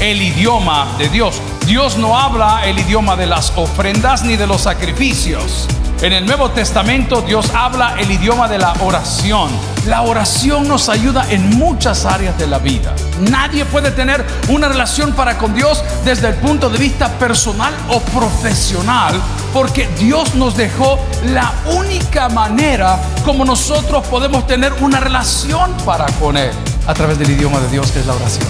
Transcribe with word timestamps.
el 0.00 0.20
idioma 0.20 0.86
de 0.98 1.08
Dios. 1.08 1.40
Dios 1.66 1.96
no 1.96 2.18
habla 2.18 2.66
el 2.66 2.78
idioma 2.78 3.16
de 3.16 3.26
las 3.26 3.52
ofrendas 3.56 4.24
ni 4.24 4.36
de 4.36 4.46
los 4.46 4.62
sacrificios. 4.62 5.66
En 6.02 6.12
el 6.12 6.26
Nuevo 6.26 6.50
Testamento 6.50 7.22
Dios 7.22 7.50
habla 7.54 7.96
el 7.98 8.10
idioma 8.10 8.48
de 8.48 8.58
la 8.58 8.74
oración. 8.80 9.50
La 9.86 10.02
oración 10.02 10.68
nos 10.68 10.90
ayuda 10.90 11.26
en 11.30 11.56
muchas 11.56 12.04
áreas 12.04 12.36
de 12.36 12.46
la 12.46 12.58
vida. 12.58 12.94
Nadie 13.30 13.64
puede 13.64 13.90
tener 13.90 14.22
una 14.48 14.68
relación 14.68 15.14
para 15.14 15.38
con 15.38 15.54
Dios 15.54 15.82
desde 16.04 16.28
el 16.28 16.34
punto 16.34 16.68
de 16.68 16.78
vista 16.78 17.08
personal 17.18 17.72
o 17.88 18.00
profesional, 18.00 19.14
porque 19.54 19.88
Dios 19.98 20.34
nos 20.34 20.54
dejó 20.56 20.98
la 21.24 21.54
única 21.72 22.28
manera 22.28 23.00
como 23.24 23.46
nosotros 23.46 24.06
podemos 24.08 24.46
tener 24.46 24.74
una 24.80 25.00
relación 25.00 25.72
para 25.86 26.04
con 26.20 26.36
Él, 26.36 26.52
a 26.86 26.92
través 26.92 27.18
del 27.18 27.30
idioma 27.30 27.58
de 27.60 27.68
Dios 27.70 27.90
que 27.90 28.00
es 28.00 28.06
la 28.06 28.12
oración. 28.12 28.46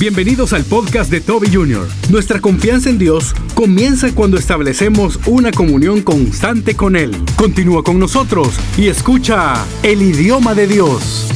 Bienvenidos 0.00 0.54
al 0.54 0.64
podcast 0.64 1.10
de 1.10 1.20
Toby 1.20 1.48
Jr. 1.52 1.86
Nuestra 2.08 2.40
confianza 2.40 2.88
en 2.88 2.96
Dios 2.96 3.34
comienza 3.54 4.10
cuando 4.14 4.38
establecemos 4.38 5.20
una 5.26 5.52
comunión 5.52 6.00
constante 6.00 6.74
con 6.74 6.96
Él. 6.96 7.14
Continúa 7.36 7.84
con 7.84 7.98
nosotros 7.98 8.54
y 8.78 8.88
escucha 8.88 9.62
el 9.82 10.00
idioma 10.00 10.54
de 10.54 10.68
Dios. 10.68 11.26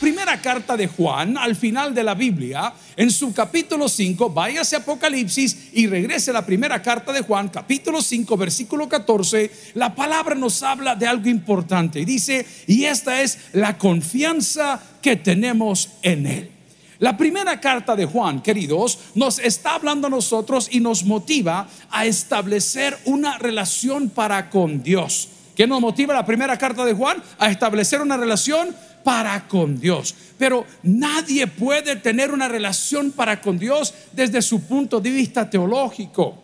Primera 0.00 0.40
carta 0.40 0.74
de 0.74 0.86
Juan, 0.86 1.36
al 1.36 1.54
final 1.54 1.94
de 1.94 2.02
la 2.02 2.14
Biblia, 2.14 2.72
en 2.96 3.10
su 3.10 3.34
capítulo 3.34 3.90
5, 3.90 4.30
váyase 4.30 4.76
a 4.76 4.78
Apocalipsis 4.78 5.68
y 5.74 5.86
regrese 5.86 6.30
a 6.30 6.34
la 6.34 6.46
primera 6.46 6.80
carta 6.80 7.12
de 7.12 7.20
Juan, 7.20 7.50
capítulo 7.50 8.00
5, 8.00 8.38
versículo 8.38 8.88
14, 8.88 9.50
la 9.74 9.94
palabra 9.94 10.34
nos 10.34 10.62
habla 10.62 10.96
de 10.96 11.06
algo 11.06 11.28
importante. 11.28 12.00
Y 12.00 12.06
dice, 12.06 12.46
y 12.66 12.84
esta 12.84 13.20
es 13.20 13.38
la 13.52 13.76
confianza 13.76 14.80
que 15.02 15.16
tenemos 15.16 15.90
en 16.00 16.26
Él. 16.26 16.59
La 17.00 17.16
primera 17.16 17.58
carta 17.58 17.96
de 17.96 18.04
Juan, 18.04 18.42
queridos, 18.42 18.98
nos 19.14 19.38
está 19.38 19.74
hablando 19.74 20.06
a 20.06 20.10
nosotros 20.10 20.68
y 20.70 20.80
nos 20.80 21.04
motiva 21.04 21.66
a 21.90 22.04
establecer 22.04 22.98
una 23.06 23.38
relación 23.38 24.10
para 24.10 24.50
con 24.50 24.82
Dios. 24.82 25.30
¿Qué 25.56 25.66
nos 25.66 25.80
motiva 25.80 26.12
la 26.12 26.26
primera 26.26 26.58
carta 26.58 26.84
de 26.84 26.92
Juan? 26.92 27.22
A 27.38 27.50
establecer 27.50 28.02
una 28.02 28.18
relación 28.18 28.76
para 29.02 29.48
con 29.48 29.80
Dios. 29.80 30.14
Pero 30.36 30.66
nadie 30.82 31.46
puede 31.46 31.96
tener 31.96 32.32
una 32.32 32.48
relación 32.48 33.12
para 33.12 33.40
con 33.40 33.58
Dios 33.58 33.94
desde 34.12 34.42
su 34.42 34.60
punto 34.64 35.00
de 35.00 35.10
vista 35.10 35.48
teológico. 35.48 36.36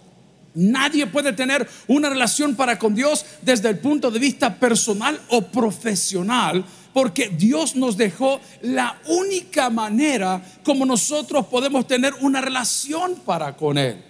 Nadie 0.55 1.07
puede 1.07 1.35
tener 1.35 1.69
una 1.87 2.09
relación 2.09 2.55
para 2.55 2.79
con 2.79 2.95
Dios 2.95 3.27
desde 3.43 3.69
el 3.69 3.79
punto 3.79 4.11
de 4.11 4.19
vista 4.19 4.55
personal 4.55 5.20
o 5.29 5.43
profesional 5.43 6.65
porque 6.97 7.28
Dios 7.28 7.77
nos 7.77 7.98
dejó 7.98 8.41
la 8.62 8.98
única 9.06 9.69
manera 9.69 10.41
como 10.64 10.86
nosotros 10.86 11.44
podemos 11.44 11.86
tener 11.86 12.14
una 12.22 12.41
relación 12.41 13.16
para 13.16 13.55
con 13.55 13.77
Él. 13.77 14.02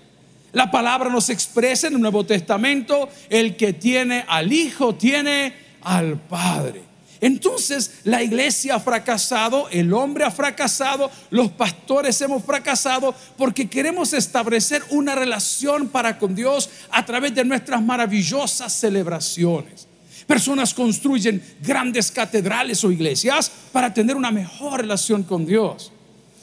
La 0.52 0.70
palabra 0.70 1.10
nos 1.10 1.28
expresa 1.28 1.88
en 1.88 1.94
el 1.94 2.00
Nuevo 2.00 2.24
Testamento, 2.24 3.08
el 3.28 3.56
que 3.56 3.72
tiene 3.72 4.24
al 4.28 4.52
Hijo 4.52 4.94
tiene 4.94 5.52
al 5.82 6.16
Padre. 6.28 6.84
Entonces 7.20 8.02
la 8.04 8.22
iglesia 8.22 8.76
ha 8.76 8.80
fracasado, 8.80 9.68
el 9.70 9.92
hombre 9.92 10.22
ha 10.22 10.30
fracasado, 10.30 11.10
los 11.30 11.50
pastores 11.50 12.20
hemos 12.20 12.44
fracasado 12.44 13.16
porque 13.36 13.68
queremos 13.68 14.12
establecer 14.12 14.84
una 14.90 15.16
relación 15.16 15.88
para 15.88 16.20
con 16.20 16.36
Dios 16.36 16.70
a 16.92 17.04
través 17.04 17.34
de 17.34 17.44
nuestras 17.44 17.82
maravillosas 17.82 18.72
celebraciones. 18.72 19.88
Personas 20.26 20.74
construyen 20.74 21.42
grandes 21.62 22.10
catedrales 22.10 22.82
o 22.84 22.90
iglesias 22.90 23.50
para 23.72 23.94
tener 23.94 24.16
una 24.16 24.30
mejor 24.30 24.80
relación 24.80 25.22
con 25.22 25.46
Dios. 25.46 25.92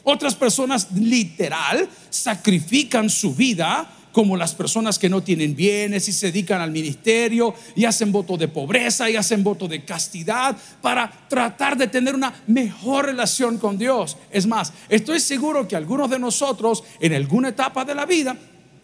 Otras 0.04 0.36
personas 0.36 0.92
literal 0.94 1.88
sacrifican 2.10 3.10
su 3.10 3.36
vida 3.36 3.90
como 4.14 4.38
las 4.38 4.54
personas 4.54 5.00
que 5.00 5.10
no 5.10 5.24
tienen 5.24 5.56
bienes 5.56 6.08
y 6.08 6.14
se 6.14 6.28
dedican 6.28 6.62
al 6.62 6.72
ministerio 6.72 7.54
y 7.76 7.86
hacen 7.86 8.12
voto 8.12 8.38
de 8.38 8.48
pobreza 8.48 9.10
y 9.10 9.16
hacen 9.16 9.44
voto 9.44 9.68
de 9.68 9.84
castidad 9.84 10.56
para 10.82 11.12
tratar 11.28 11.76
de 11.76 11.88
tener 11.88 12.14
una 12.14 12.34
mejor 12.48 13.08
relación 13.08 13.58
con 13.58 13.78
Dios. 13.78 14.16
Es 14.32 14.46
más, 14.46 14.72
estoy 14.88 15.20
seguro 15.20 15.68
que 15.68 15.76
algunos 15.76 16.10
de 16.10 16.20
nosotros 16.20 16.84
en 17.00 17.14
alguna 17.14 17.50
etapa 17.50 17.84
de 17.84 17.96
la 17.96 18.06
vida 18.06 18.38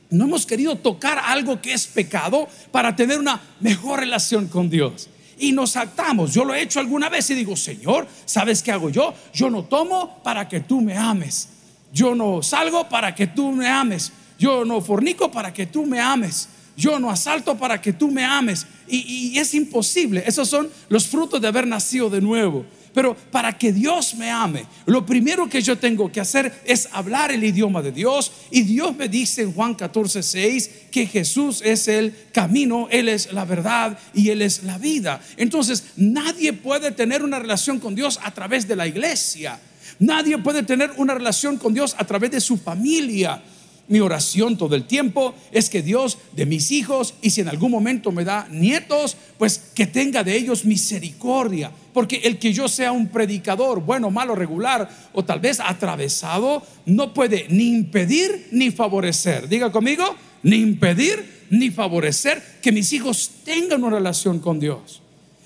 no 0.09 0.25
hemos 0.25 0.46
querido 0.46 0.75
tocar 0.75 1.20
algo 1.20 1.62
que 1.62 1.74
es 1.74 1.86
pecado 1.86 2.47
para 2.72 2.96
tener 2.96 3.20
una 3.20 3.42
mejor 3.59 4.00
relación 4.00 4.47
con 4.47 4.70
Dios. 4.70 5.09
Y 5.38 5.52
nos 5.52 5.75
actamos. 5.78 6.34
Yo 6.34 6.44
lo 6.44 6.53
he 6.53 6.62
hecho 6.62 6.80
alguna 6.80 7.09
vez 7.09 7.30
y 7.30 7.36
digo, 7.36 7.56
Señor, 7.56 8.08
¿sabes 8.25 8.62
qué 8.62 8.72
hago 8.72 8.90
yo? 8.90 9.14
Yo 9.34 9.50
no 9.50 9.64
tomo 9.64 10.22
para 10.24 10.48
que 10.50 10.59
tú 10.59 10.81
me 10.81 10.98
ames. 10.98 11.50
Yo 11.94 12.16
no 12.16 12.44
salgo 12.44 12.90
para 12.90 13.16
que 13.16 13.28
tú 13.28 13.52
me 13.52 13.68
ames. 13.68 14.12
Yo 14.38 14.66
no 14.66 14.81
fornico 14.81 15.31
para 15.31 15.53
que 15.53 15.68
tú 15.68 15.86
me 15.86 16.00
ames. 16.00 16.50
Yo 16.75 17.00
no 17.00 17.09
asalto 17.09 17.58
para 17.58 17.80
que 17.80 17.94
tú 17.94 18.09
me 18.09 18.25
ames. 18.25 18.66
Y, 18.88 19.31
y 19.34 19.38
es 19.38 19.53
imposible. 19.53 20.24
Esos 20.25 20.50
son 20.50 20.69
los 20.90 21.08
frutos 21.08 21.40
de 21.40 21.48
haber 21.48 21.68
nacido 21.68 22.09
de 22.09 22.19
nuevo. 22.19 22.66
Pero 23.00 23.16
para 23.16 23.58
que 23.58 23.72
Dios 23.72 24.14
me 24.16 24.30
ame, 24.30 24.66
lo 24.86 25.06
primero 25.06 25.48
que 25.48 25.62
yo 25.62 25.78
tengo 25.78 26.12
que 26.12 26.20
hacer 26.20 26.62
es 26.66 26.90
hablar 26.92 27.32
el 27.32 27.42
idioma 27.42 27.82
de 27.82 27.94
Dios. 27.94 28.30
Y 28.52 28.64
Dios 28.64 28.94
me 28.94 29.08
dice 29.08 29.42
en 29.42 29.54
Juan 29.54 29.74
14, 29.74 30.22
6 30.22 30.70
que 30.92 31.06
Jesús 31.06 31.62
es 31.64 31.88
el 31.88 32.14
camino, 32.34 32.90
Él 32.92 33.08
es 33.08 33.32
la 33.32 33.46
verdad 33.46 33.98
y 34.14 34.32
Él 34.32 34.42
es 34.42 34.64
la 34.64 34.78
vida. 34.78 35.22
Entonces 35.38 35.86
nadie 35.96 36.52
puede 36.52 36.92
tener 36.92 37.24
una 37.24 37.40
relación 37.40 37.80
con 37.80 37.96
Dios 37.96 38.20
a 38.22 38.32
través 38.32 38.68
de 38.68 38.76
la 38.76 38.86
iglesia. 38.86 39.62
Nadie 40.00 40.38
puede 40.38 40.64
tener 40.64 40.92
una 40.98 41.14
relación 41.14 41.56
con 41.56 41.74
Dios 41.74 41.96
a 41.98 42.06
través 42.06 42.31
de 42.31 42.42
su 42.42 42.58
familia. 42.58 43.42
Mi 43.90 44.00
oración 44.00 44.56
todo 44.56 44.76
el 44.76 44.86
tiempo 44.86 45.34
es 45.52 45.70
que 45.70 45.82
Dios 45.82 46.20
de 46.34 46.46
mis 46.46 46.72
hijos, 46.72 47.16
y 47.24 47.32
si 47.32 47.42
en 47.42 47.50
algún 47.50 47.72
momento 47.72 48.12
me 48.12 48.24
da 48.24 48.48
nietos, 48.52 49.18
pues 49.40 49.58
que 49.74 49.88
tenga 49.88 50.24
de 50.24 50.38
ellos 50.38 50.64
misericordia. 50.64 51.72
Porque 51.92 52.18
el 52.24 52.38
que 52.38 52.54
yo 52.54 52.68
sea 52.68 52.92
un 52.92 53.08
predicador, 53.08 53.82
bueno, 53.82 54.12
malo, 54.12 54.36
regular, 54.36 54.88
o 55.12 55.26
tal 55.26 55.40
vez 55.40 55.60
atravesado, 55.60 56.62
no 56.86 57.16
puede 57.16 57.48
ni 57.50 57.70
impedir 57.70 58.50
ni 58.52 58.70
favorecer. 58.70 59.50
Diga 59.50 59.72
conmigo, 59.72 60.16
ni 60.44 60.58
impedir 60.58 61.48
ni 61.50 61.72
favorecer 61.72 62.44
que 62.62 62.72
mis 62.72 62.94
hijos 62.94 63.32
tengan 63.44 63.84
una 63.84 63.96
relación 63.98 64.40
con 64.40 64.60
Dios. 64.60 65.02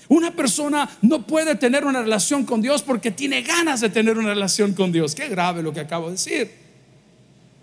Una 0.08 0.32
persona 0.32 0.90
no 1.00 1.26
puede 1.26 1.54
tener 1.54 1.86
una 1.86 2.02
relación 2.02 2.44
con 2.44 2.60
Dios 2.60 2.82
porque 2.82 3.10
tiene 3.10 3.40
ganas 3.40 3.80
de 3.80 3.88
tener 3.88 4.18
una 4.18 4.28
relación 4.28 4.74
con 4.74 4.92
Dios. 4.92 5.14
Qué 5.14 5.28
grave 5.28 5.62
lo 5.62 5.72
que 5.72 5.80
acabo 5.80 6.06
de 6.06 6.12
decir. 6.12 6.63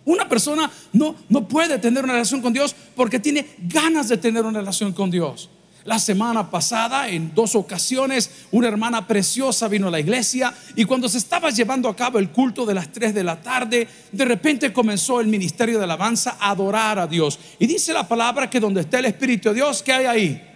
Una 0.06 0.28
persona 0.28 0.70
no, 0.94 1.16
no 1.30 1.48
puede 1.48 1.78
tener 1.78 2.04
una 2.04 2.14
relación 2.14 2.42
con 2.42 2.54
Dios 2.54 2.76
porque 2.96 3.20
tiene 3.20 3.48
ganas 3.60 4.10
de 4.10 4.18
tener 4.18 4.44
una 4.46 4.60
relación 4.60 4.94
con 4.94 5.12
Dios. 5.12 5.50
La 5.84 5.98
semana 5.98 6.52
pasada, 6.52 7.10
en 7.10 7.34
dos 7.34 7.56
ocasiones, 7.56 8.30
una 8.52 8.68
hermana 8.68 9.08
preciosa 9.08 9.68
vino 9.68 9.88
a 9.88 9.92
la 9.92 10.00
iglesia 10.00 10.54
y 10.76 10.86
cuando 10.86 11.10
se 11.10 11.18
estaba 11.18 11.50
llevando 11.50 11.90
a 11.90 11.96
cabo 11.96 12.20
el 12.20 12.30
culto 12.30 12.68
de 12.68 12.76
las 12.76 12.92
3 12.92 13.16
de 13.16 13.24
la 13.24 13.42
tarde, 13.42 13.88
de 14.12 14.26
repente 14.26 14.72
comenzó 14.72 15.20
el 15.20 15.28
ministerio 15.28 15.80
de 15.80 15.86
alabanza 15.86 16.38
a 16.40 16.52
adorar 16.52 17.00
a 17.00 17.08
Dios. 17.08 17.40
Y 17.58 17.66
dice 17.66 17.94
la 17.94 18.08
palabra 18.08 18.48
que 18.48 18.60
donde 18.60 18.82
está 18.82 19.00
el 19.00 19.06
Espíritu 19.06 19.50
de 19.50 19.56
Dios, 19.56 19.82
¿qué 19.82 19.94
hay 19.94 20.06
ahí? 20.06 20.48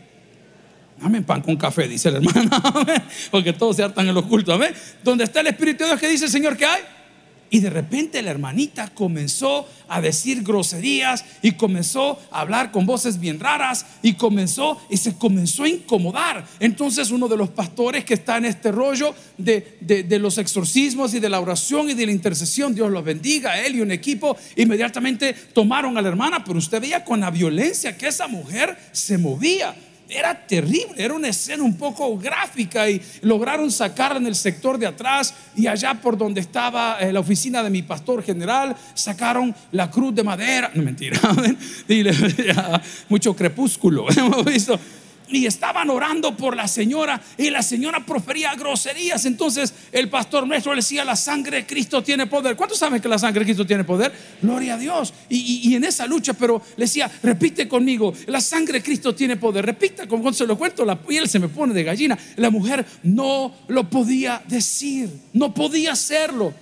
Dame 1.02 1.24
pan 1.24 1.42
con 1.42 1.58
café, 1.58 1.88
dice 1.88 2.12
la 2.12 2.20
hermana, 2.20 2.62
porque 3.32 3.52
todos 3.52 3.76
se 3.78 3.84
hartan 3.84 4.08
en 4.08 4.14
los 4.14 4.26
cultos. 4.26 4.60
Donde 5.04 5.24
está 5.24 5.42
el 5.42 5.48
Espíritu 5.48 5.84
de 5.84 5.90
Dios, 5.90 6.00
¿qué 6.00 6.08
dice 6.08 6.26
el 6.26 6.32
Señor 6.32 6.56
que 6.56 6.66
hay? 6.66 6.82
Y 7.50 7.60
de 7.60 7.70
repente 7.70 8.22
la 8.22 8.32
hermanita 8.32 8.90
comenzó 8.94 9.68
a 9.88 10.02
decir 10.02 10.44
groserías 10.44 11.24
y 11.42 11.54
comenzó 11.54 12.20
a 12.32 12.42
hablar 12.42 12.72
con 12.72 12.86
voces 12.86 13.20
bien 13.20 13.40
raras 13.40 13.86
y 14.02 14.14
comenzó 14.14 14.82
y 14.90 14.98
se 14.98 15.16
comenzó 15.16 15.64
a 15.64 15.70
incomodar. 15.70 16.46
Entonces 16.60 17.12
uno 17.12 17.28
de 17.28 17.38
los 17.38 17.50
pastores 17.50 18.04
que 18.04 18.16
está 18.16 18.38
en 18.38 18.46
este 18.46 18.72
rollo 18.72 19.14
de, 19.38 19.78
de, 19.80 20.20
los 20.20 20.38
exorcismos 20.38 21.14
y 21.14 21.20
de 21.20 21.30
la 21.30 21.40
oración 21.40 21.90
y 21.90 21.94
de 21.94 22.06
la 22.06 22.12
intercesión, 22.12 22.74
Dios 22.74 22.92
los 22.92 23.04
bendiga, 23.04 23.62
él 23.62 23.76
y 23.76 23.82
un 23.82 23.92
equipo, 23.92 24.36
inmediatamente 24.56 25.34
tomaron 25.54 25.98
a 25.98 26.02
la 26.02 26.10
hermana, 26.10 26.44
pero 26.44 26.58
usted 26.58 26.82
veía 26.82 27.04
con 27.04 27.20
la 27.20 27.32
violencia 27.32 27.98
que 27.98 28.08
esa 28.08 28.28
mujer 28.28 28.78
se 28.92 29.18
movía 29.18 29.76
era 30.10 30.46
terrible, 30.46 30.94
era 30.98 31.14
una 31.14 31.30
escena 31.30 31.64
un 31.64 31.78
poco 31.78 32.18
gráfica 32.18 32.90
y 32.90 33.02
lograron 33.22 33.72
sacarla 33.72 34.18
en 34.18 34.28
el 34.28 34.36
sector 34.36 34.78
de 34.78 34.88
atrás 34.88 35.34
y 35.56 35.68
allá 35.68 35.94
por 35.96 36.18
donde 36.18 36.42
estaba 36.42 37.00
eh, 37.00 37.12
la 37.12 37.20
oficina 37.20 37.64
de 37.64 37.70
mi 37.70 37.82
pastor 37.82 38.24
general, 38.24 38.76
sacaron 38.94 39.56
la 39.72 39.90
cruz 39.90 40.14
de 40.14 40.24
madera, 40.24 40.72
no 40.74 40.84
mentira, 40.84 41.20
mucho 43.10 43.36
crepúsculo, 43.36 44.06
hemos 44.18 44.46
visto 44.46 44.80
y 45.30 45.46
estaban 45.46 45.90
orando 45.90 46.36
por 46.36 46.56
la 46.56 46.68
señora 46.68 47.22
y 47.38 47.50
la 47.50 47.62
señora 47.62 48.06
profería 48.06 48.54
groserías. 48.56 49.26
Entonces 49.26 49.74
el 49.92 50.10
pastor 50.10 50.48
nuestro 50.48 50.74
le 50.74 50.78
decía, 50.78 51.04
la 51.04 51.16
sangre 51.16 51.58
de 51.58 51.66
Cristo 51.66 52.04
tiene 52.04 52.28
poder. 52.28 52.56
¿Cuántos 52.56 52.78
saben 52.78 53.02
que 53.02 53.08
la 53.08 53.18
sangre 53.18 53.40
de 53.40 53.46
Cristo 53.46 53.66
tiene 53.66 53.84
poder? 53.84 54.14
Gloria 54.42 54.76
a 54.76 54.78
Dios. 54.78 55.14
Y, 55.30 55.74
en 55.76 55.84
esa 55.84 56.06
lucha, 56.06 56.34
pero 56.34 56.62
le 56.78 56.86
decía, 56.86 57.10
repite 57.24 57.68
conmigo, 57.68 58.14
la 58.28 58.42
sangre 58.42 58.80
de 58.80 58.84
Cristo 58.84 59.14
tiene 59.14 59.38
poder. 59.38 59.66
Repita, 59.66 60.08
como 60.08 60.22
cuando 60.22 60.38
se 60.38 60.48
lo 60.48 60.58
cuento, 60.58 60.86
la 60.86 61.00
piel 61.02 61.28
se 61.28 61.40
me 61.40 61.50
pone 61.50 61.74
de 61.74 61.84
gallina. 61.84 62.18
La 62.38 62.50
mujer 62.50 62.86
no 63.04 63.54
lo 63.68 63.90
podía 63.90 64.42
decir, 64.48 65.10
no 65.34 65.54
podía 65.54 65.94
hacerlo. 65.94 66.54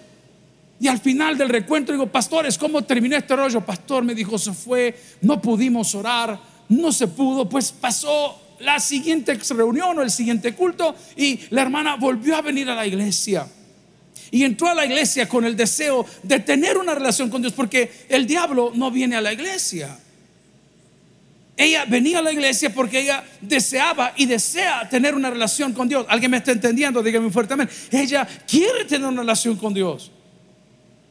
Y 0.79 0.87
al 0.87 0.99
final 0.99 1.37
del 1.37 1.49
recuento 1.49 1.91
digo, 1.91 2.07
pastores, 2.07 2.57
¿cómo 2.57 2.81
terminó 2.83 3.15
este 3.15 3.35
rollo? 3.35 3.61
Pastor 3.61 4.03
me 4.03 4.13
dijo, 4.13 4.37
se 4.37 4.51
fue, 4.51 4.99
no 5.21 5.41
pudimos 5.41 5.95
orar, 5.95 6.37
no 6.67 6.91
se 6.91 7.07
pudo, 7.07 7.47
pues 7.47 7.71
pasó 7.71 8.42
la 8.63 8.79
siguiente 8.79 9.37
reunión 9.49 9.97
o 9.99 10.01
el 10.01 10.09
siguiente 10.09 10.53
culto 10.53 10.95
y 11.15 11.39
la 11.49 11.61
hermana 11.61 11.95
volvió 11.95 12.35
a 12.35 12.41
venir 12.41 12.69
a 12.69 12.75
la 12.75 12.87
iglesia. 12.87 13.47
Y 14.31 14.43
entró 14.43 14.69
a 14.69 14.73
la 14.73 14.85
iglesia 14.85 15.29
con 15.29 15.45
el 15.45 15.55
deseo 15.55 16.05
de 16.23 16.39
tener 16.39 16.77
una 16.77 16.95
relación 16.95 17.29
con 17.29 17.41
Dios, 17.41 17.53
porque 17.53 17.91
el 18.09 18.25
diablo 18.25 18.71
no 18.73 18.89
viene 18.89 19.15
a 19.15 19.21
la 19.21 19.31
iglesia. 19.31 19.95
Ella 21.55 21.85
venía 21.85 22.17
a 22.17 22.21
la 22.23 22.31
iglesia 22.31 22.73
porque 22.73 23.01
ella 23.01 23.23
deseaba 23.41 24.13
y 24.15 24.25
desea 24.25 24.89
tener 24.89 25.13
una 25.13 25.29
relación 25.29 25.71
con 25.73 25.87
Dios. 25.87 26.05
¿Alguien 26.09 26.31
me 26.31 26.37
está 26.37 26.51
entendiendo? 26.51 27.03
Dígame 27.03 27.29
fuertemente. 27.29 27.73
Ella 27.91 28.27
quiere 28.47 28.85
tener 28.85 29.07
una 29.07 29.21
relación 29.21 29.55
con 29.55 29.73
Dios. 29.73 30.11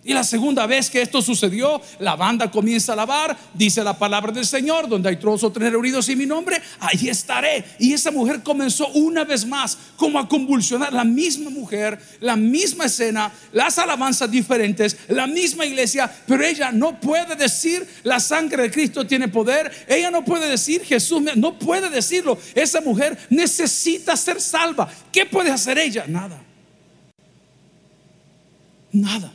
Y 0.05 0.13
la 0.15 0.25
segunda 0.25 0.67
vez 0.67 0.91
que 0.91 1.01
esto 1.01 1.23
sucedió, 1.23 1.81
la 2.01 2.17
banda 2.17 2.51
comienza 2.51 2.91
a 2.91 2.95
alabar, 2.95 3.37
dice 3.55 3.85
la 3.85 3.97
palabra 3.97 4.33
del 4.33 4.45
Señor, 4.45 4.89
donde 4.89 5.09
hay 5.09 5.17
todos 5.17 5.45
o 5.45 5.53
tres 5.53 5.71
reunidos 5.71 6.09
en 6.09 6.19
mi 6.19 6.27
nombre, 6.27 6.61
ahí 6.81 7.09
estaré. 7.09 7.65
Y 7.79 7.93
esa 7.93 8.11
mujer 8.11 8.43
comenzó 8.43 8.89
una 8.89 9.23
vez 9.23 9.47
más 9.47 9.79
como 9.97 10.19
a 10.19 10.29
convulsionar, 10.29 10.93
la 10.93 11.05
misma 11.05 11.51
mujer, 11.51 12.01
la 12.19 12.35
misma 12.35 12.87
escena, 12.87 13.31
las 13.53 13.79
alabanzas 13.79 14.29
diferentes, 14.29 14.97
la 15.07 15.29
misma 15.29 15.67
iglesia, 15.67 16.13
pero 16.27 16.45
ella 16.45 16.73
no 16.73 16.99
puede 16.99 17.37
decir 17.37 17.87
la 18.03 18.19
sangre 18.19 18.65
de 18.65 18.71
Cristo 18.73 19.07
tiene 19.07 19.29
poder, 19.29 19.71
ella 19.87 20.11
no 20.11 20.25
puede 20.25 20.49
decir 20.49 20.83
Jesús, 20.85 21.23
no 21.37 21.57
puede 21.61 21.89
decirlo. 21.91 22.37
Esa 22.57 22.81
mujer 22.81 23.17
necesita 23.31 24.17
ser 24.17 24.41
salva. 24.41 24.91
¿Qué 25.13 25.27
puede 25.27 25.51
hacer 25.51 25.79
ella? 25.79 26.07
Nada. 26.09 26.43
Nada. 28.91 29.33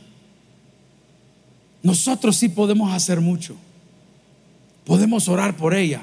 Nosotros 1.82 2.36
sí 2.36 2.48
podemos 2.48 2.92
hacer 2.92 3.20
mucho. 3.20 3.56
Podemos 4.84 5.28
orar 5.28 5.56
por 5.56 5.74
ella. 5.74 6.02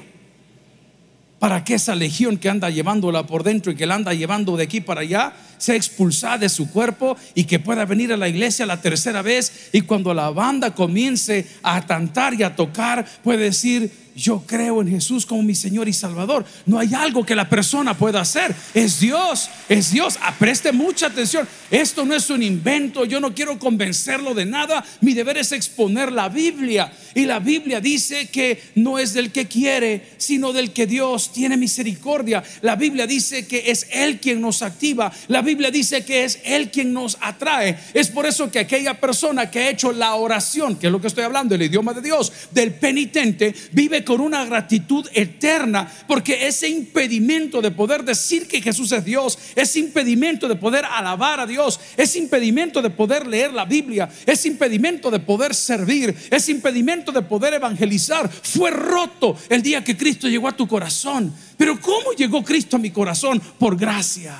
Para 1.38 1.64
que 1.64 1.74
esa 1.74 1.94
legión 1.94 2.38
que 2.38 2.48
anda 2.48 2.70
llevándola 2.70 3.26
por 3.26 3.42
dentro 3.42 3.70
y 3.70 3.76
que 3.76 3.84
la 3.84 3.96
anda 3.96 4.14
llevando 4.14 4.56
de 4.56 4.64
aquí 4.64 4.80
para 4.80 5.02
allá 5.02 5.34
sea 5.58 5.74
expulsada 5.74 6.38
de 6.38 6.48
su 6.48 6.70
cuerpo 6.70 7.16
y 7.34 7.44
que 7.44 7.58
pueda 7.58 7.84
venir 7.84 8.12
a 8.12 8.16
la 8.16 8.28
iglesia 8.28 8.64
la 8.64 8.80
tercera 8.80 9.20
vez 9.20 9.68
y 9.72 9.82
cuando 9.82 10.14
la 10.14 10.30
banda 10.30 10.74
comience 10.74 11.46
a 11.62 11.84
cantar 11.84 12.32
y 12.34 12.42
a 12.42 12.56
tocar 12.56 13.04
puede 13.22 13.44
decir, 13.44 14.05
yo 14.16 14.42
creo 14.46 14.80
en 14.80 14.88
Jesús 14.88 15.26
como 15.26 15.42
mi 15.42 15.54
Señor 15.54 15.88
y 15.88 15.92
Salvador. 15.92 16.46
No 16.64 16.78
hay 16.78 16.94
algo 16.94 17.24
que 17.24 17.36
la 17.36 17.50
persona 17.50 17.96
pueda 17.96 18.22
hacer. 18.22 18.54
Es 18.72 18.98
Dios, 18.98 19.50
es 19.68 19.92
Dios. 19.92 20.18
Ah, 20.22 20.34
preste 20.38 20.72
mucha 20.72 21.08
atención. 21.08 21.46
Esto 21.70 22.06
no 22.06 22.14
es 22.14 22.30
un 22.30 22.42
invento. 22.42 23.04
Yo 23.04 23.20
no 23.20 23.34
quiero 23.34 23.58
convencerlo 23.58 24.32
de 24.32 24.46
nada. 24.46 24.82
Mi 25.02 25.12
deber 25.12 25.36
es 25.36 25.52
exponer 25.52 26.10
la 26.10 26.30
Biblia. 26.30 26.90
Y 27.14 27.26
la 27.26 27.40
Biblia 27.40 27.80
dice 27.80 28.28
que 28.28 28.62
no 28.74 28.98
es 28.98 29.12
del 29.12 29.32
que 29.32 29.48
quiere, 29.48 30.06
sino 30.16 30.54
del 30.54 30.72
que 30.72 30.86
Dios 30.86 31.30
tiene 31.32 31.58
misericordia. 31.58 32.42
La 32.62 32.74
Biblia 32.74 33.06
dice 33.06 33.46
que 33.46 33.70
es 33.70 33.86
Él 33.92 34.18
quien 34.18 34.40
nos 34.40 34.62
activa. 34.62 35.12
La 35.28 35.42
Biblia 35.42 35.70
dice 35.70 36.06
que 36.06 36.24
es 36.24 36.38
Él 36.42 36.70
quien 36.70 36.94
nos 36.94 37.18
atrae. 37.20 37.78
Es 37.92 38.08
por 38.08 38.24
eso 38.24 38.50
que 38.50 38.60
aquella 38.60 38.98
persona 38.98 39.50
que 39.50 39.58
ha 39.58 39.70
hecho 39.70 39.92
la 39.92 40.14
oración, 40.14 40.76
que 40.76 40.86
es 40.86 40.92
lo 40.92 41.02
que 41.02 41.08
estoy 41.08 41.24
hablando, 41.24 41.54
el 41.54 41.62
idioma 41.62 41.92
de 41.92 42.00
Dios, 42.00 42.32
del 42.52 42.72
penitente, 42.72 43.54
vive 43.72 44.05
con 44.06 44.22
una 44.22 44.46
gratitud 44.46 45.06
eterna, 45.12 45.92
porque 46.08 46.46
ese 46.46 46.68
impedimento 46.68 47.60
de 47.60 47.70
poder 47.70 48.02
decir 48.04 48.48
que 48.48 48.62
Jesús 48.62 48.92
es 48.92 49.04
Dios, 49.04 49.38
ese 49.54 49.80
impedimento 49.80 50.48
de 50.48 50.56
poder 50.56 50.86
alabar 50.86 51.40
a 51.40 51.46
Dios, 51.46 51.78
ese 51.98 52.18
impedimento 52.18 52.80
de 52.80 52.88
poder 52.88 53.26
leer 53.26 53.52
la 53.52 53.66
Biblia, 53.66 54.08
ese 54.24 54.48
impedimento 54.48 55.10
de 55.10 55.20
poder 55.20 55.54
servir, 55.54 56.16
ese 56.30 56.52
impedimento 56.52 57.12
de 57.12 57.20
poder 57.20 57.52
evangelizar, 57.52 58.30
fue 58.30 58.70
roto 58.70 59.36
el 59.50 59.60
día 59.60 59.84
que 59.84 59.96
Cristo 59.96 60.28
llegó 60.28 60.48
a 60.48 60.56
tu 60.56 60.66
corazón. 60.66 61.34
Pero 61.58 61.78
¿cómo 61.80 62.12
llegó 62.12 62.42
Cristo 62.42 62.76
a 62.76 62.78
mi 62.78 62.90
corazón? 62.90 63.42
Por 63.58 63.76
gracia. 63.76 64.38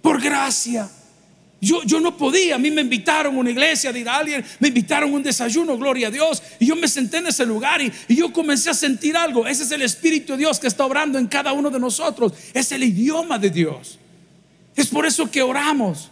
Por 0.00 0.20
gracia. 0.20 0.90
Yo, 1.64 2.00
no 2.00 2.16
podía, 2.16 2.56
a 2.56 2.58
mí 2.58 2.72
me 2.72 2.82
invitaron 2.82 3.36
a 3.36 3.38
una 3.38 3.50
iglesia 3.50 3.92
de 3.92 4.00
ir 4.00 4.08
a 4.08 4.16
alguien, 4.16 4.44
me 4.58 4.66
invitaron 4.66 5.12
a 5.12 5.14
un 5.14 5.22
desayuno, 5.22 5.78
gloria 5.78 6.08
a 6.08 6.10
Dios, 6.10 6.42
y 6.58 6.66
yo 6.66 6.74
me 6.74 6.88
senté 6.88 7.18
en 7.18 7.28
ese 7.28 7.46
lugar 7.46 7.80
y, 7.80 7.92
y 8.08 8.16
yo 8.16 8.32
comencé 8.32 8.68
a 8.68 8.74
sentir 8.74 9.16
algo. 9.16 9.46
Ese 9.46 9.62
es 9.62 9.70
el 9.70 9.82
Espíritu 9.82 10.32
de 10.32 10.38
Dios 10.38 10.58
que 10.58 10.66
está 10.66 10.84
obrando 10.84 11.20
en 11.20 11.28
cada 11.28 11.52
uno 11.52 11.70
de 11.70 11.78
nosotros, 11.78 12.32
es 12.52 12.72
el 12.72 12.82
idioma 12.82 13.38
de 13.38 13.50
Dios. 13.50 13.96
Es 14.74 14.88
por 14.88 15.06
eso 15.06 15.30
que 15.30 15.40
oramos. 15.40 16.11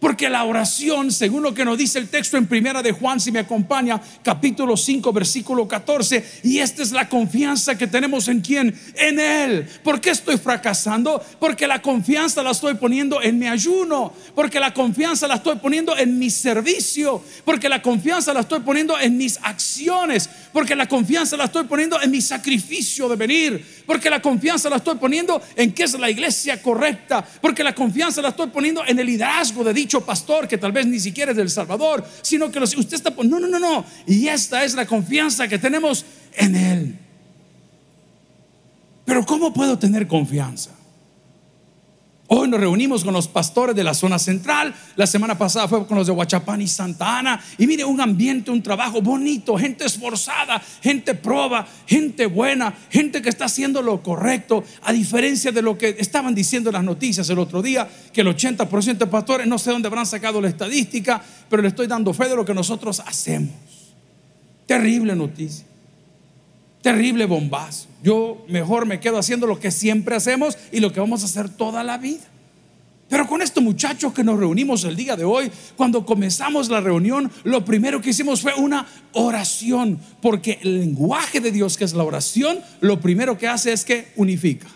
Porque 0.00 0.30
la 0.30 0.44
oración, 0.44 1.12
según 1.12 1.42
lo 1.42 1.52
que 1.52 1.64
nos 1.64 1.76
dice 1.76 1.98
el 1.98 2.08
texto 2.08 2.38
en 2.38 2.46
primera 2.46 2.82
de 2.82 2.92
Juan, 2.92 3.20
si 3.20 3.30
me 3.30 3.40
acompaña, 3.40 4.00
capítulo 4.22 4.74
5, 4.74 5.12
versículo 5.12 5.68
14, 5.68 6.40
y 6.42 6.58
esta 6.58 6.82
es 6.82 6.90
la 6.90 7.06
confianza 7.06 7.76
que 7.76 7.86
tenemos 7.86 8.26
en 8.28 8.40
quién? 8.40 8.74
En 8.94 9.20
Él. 9.20 9.68
¿Por 9.84 10.00
qué 10.00 10.08
estoy 10.08 10.38
fracasando? 10.38 11.22
Porque 11.38 11.66
la 11.66 11.82
confianza 11.82 12.42
la 12.42 12.52
estoy 12.52 12.74
poniendo 12.74 13.20
en 13.20 13.38
mi 13.38 13.46
ayuno, 13.46 14.14
porque 14.34 14.58
la 14.58 14.72
confianza 14.72 15.28
la 15.28 15.34
estoy 15.34 15.56
poniendo 15.56 15.94
en 15.94 16.18
mi 16.18 16.30
servicio, 16.30 17.22
porque 17.44 17.68
la 17.68 17.82
confianza 17.82 18.32
la 18.32 18.40
estoy 18.40 18.60
poniendo 18.60 18.98
en 18.98 19.18
mis 19.18 19.38
acciones, 19.42 20.30
porque 20.52 20.74
la 20.74 20.86
confianza 20.86 21.36
la 21.36 21.44
estoy 21.44 21.64
poniendo 21.64 22.00
en 22.00 22.10
mi 22.10 22.20
sacrificio 22.20 23.08
de 23.08 23.16
venir, 23.16 23.82
porque 23.86 24.10
la 24.10 24.20
confianza 24.20 24.68
la 24.70 24.76
estoy 24.76 24.96
poniendo 24.96 25.40
en 25.56 25.72
que 25.72 25.84
es 25.84 25.98
la 25.98 26.10
iglesia 26.10 26.60
correcta, 26.60 27.26
porque 27.40 27.62
la 27.62 27.74
confianza 27.74 28.22
la 28.22 28.30
estoy 28.30 28.48
poniendo 28.48 28.82
en 28.86 28.98
el 28.98 29.06
liderazgo 29.06 29.64
de 29.64 29.72
dicho 29.72 30.00
pastor 30.00 30.48
que 30.48 30.58
tal 30.58 30.72
vez 30.72 30.86
ni 30.86 30.98
siquiera 30.98 31.32
es 31.32 31.36
del 31.36 31.50
Salvador, 31.50 32.04
sino 32.22 32.50
que 32.50 32.58
usted 32.58 32.94
está 32.94 33.10
no, 33.10 33.38
no, 33.38 33.46
no, 33.46 33.58
no. 33.58 33.84
Y 34.06 34.28
esta 34.28 34.64
es 34.64 34.74
la 34.74 34.86
confianza 34.86 35.48
que 35.48 35.58
tenemos 35.58 36.04
en 36.34 36.56
Él. 36.56 36.98
Pero 39.04 39.24
¿cómo 39.26 39.52
puedo 39.52 39.78
tener 39.78 40.06
confianza? 40.06 40.70
Hoy 42.32 42.46
nos 42.46 42.60
reunimos 42.60 43.02
con 43.02 43.12
los 43.12 43.26
pastores 43.26 43.74
de 43.74 43.82
la 43.82 43.92
zona 43.92 44.16
central. 44.16 44.72
La 44.94 45.08
semana 45.08 45.36
pasada 45.36 45.66
fue 45.66 45.84
con 45.84 45.98
los 45.98 46.06
de 46.06 46.12
Huachapán 46.12 46.62
y 46.62 46.68
Santa 46.68 47.18
Ana. 47.18 47.42
Y 47.58 47.66
mire, 47.66 47.84
un 47.84 48.00
ambiente, 48.00 48.52
un 48.52 48.62
trabajo 48.62 49.02
bonito, 49.02 49.58
gente 49.58 49.84
esforzada, 49.84 50.62
gente 50.80 51.16
proba, 51.16 51.66
gente 51.88 52.26
buena, 52.26 52.72
gente 52.88 53.20
que 53.20 53.30
está 53.30 53.46
haciendo 53.46 53.82
lo 53.82 54.00
correcto. 54.00 54.62
A 54.82 54.92
diferencia 54.92 55.50
de 55.50 55.60
lo 55.60 55.76
que 55.76 55.96
estaban 55.98 56.32
diciendo 56.32 56.70
las 56.70 56.84
noticias 56.84 57.28
el 57.30 57.38
otro 57.40 57.62
día, 57.62 57.90
que 58.12 58.20
el 58.20 58.28
80% 58.28 58.98
de 58.98 59.06
pastores, 59.08 59.48
no 59.48 59.58
sé 59.58 59.72
dónde 59.72 59.88
habrán 59.88 60.06
sacado 60.06 60.40
la 60.40 60.50
estadística, 60.50 61.20
pero 61.48 61.62
le 61.62 61.68
estoy 61.68 61.88
dando 61.88 62.14
fe 62.14 62.28
de 62.28 62.36
lo 62.36 62.44
que 62.44 62.54
nosotros 62.54 63.02
hacemos. 63.04 63.50
Terrible 64.66 65.16
noticia. 65.16 65.66
Terrible 66.80 67.26
bombazo. 67.26 67.89
Yo 68.02 68.44
mejor 68.48 68.86
me 68.86 69.00
quedo 69.00 69.18
haciendo 69.18 69.46
lo 69.46 69.60
que 69.60 69.70
siempre 69.70 70.16
hacemos 70.16 70.56
y 70.72 70.80
lo 70.80 70.92
que 70.92 71.00
vamos 71.00 71.22
a 71.22 71.26
hacer 71.26 71.48
toda 71.48 71.84
la 71.84 71.98
vida. 71.98 72.24
Pero 73.10 73.26
con 73.26 73.42
estos 73.42 73.62
muchachos 73.62 74.12
que 74.12 74.22
nos 74.22 74.38
reunimos 74.38 74.84
el 74.84 74.94
día 74.94 75.16
de 75.16 75.24
hoy, 75.24 75.50
cuando 75.76 76.06
comenzamos 76.06 76.68
la 76.70 76.80
reunión, 76.80 77.30
lo 77.42 77.64
primero 77.64 78.00
que 78.00 78.10
hicimos 78.10 78.40
fue 78.40 78.54
una 78.54 78.86
oración, 79.12 79.98
porque 80.22 80.60
el 80.62 80.78
lenguaje 80.78 81.40
de 81.40 81.50
Dios, 81.50 81.76
que 81.76 81.84
es 81.84 81.92
la 81.92 82.04
oración, 82.04 82.60
lo 82.80 83.00
primero 83.00 83.36
que 83.36 83.48
hace 83.48 83.72
es 83.72 83.84
que 83.84 84.12
unifica. 84.14 84.68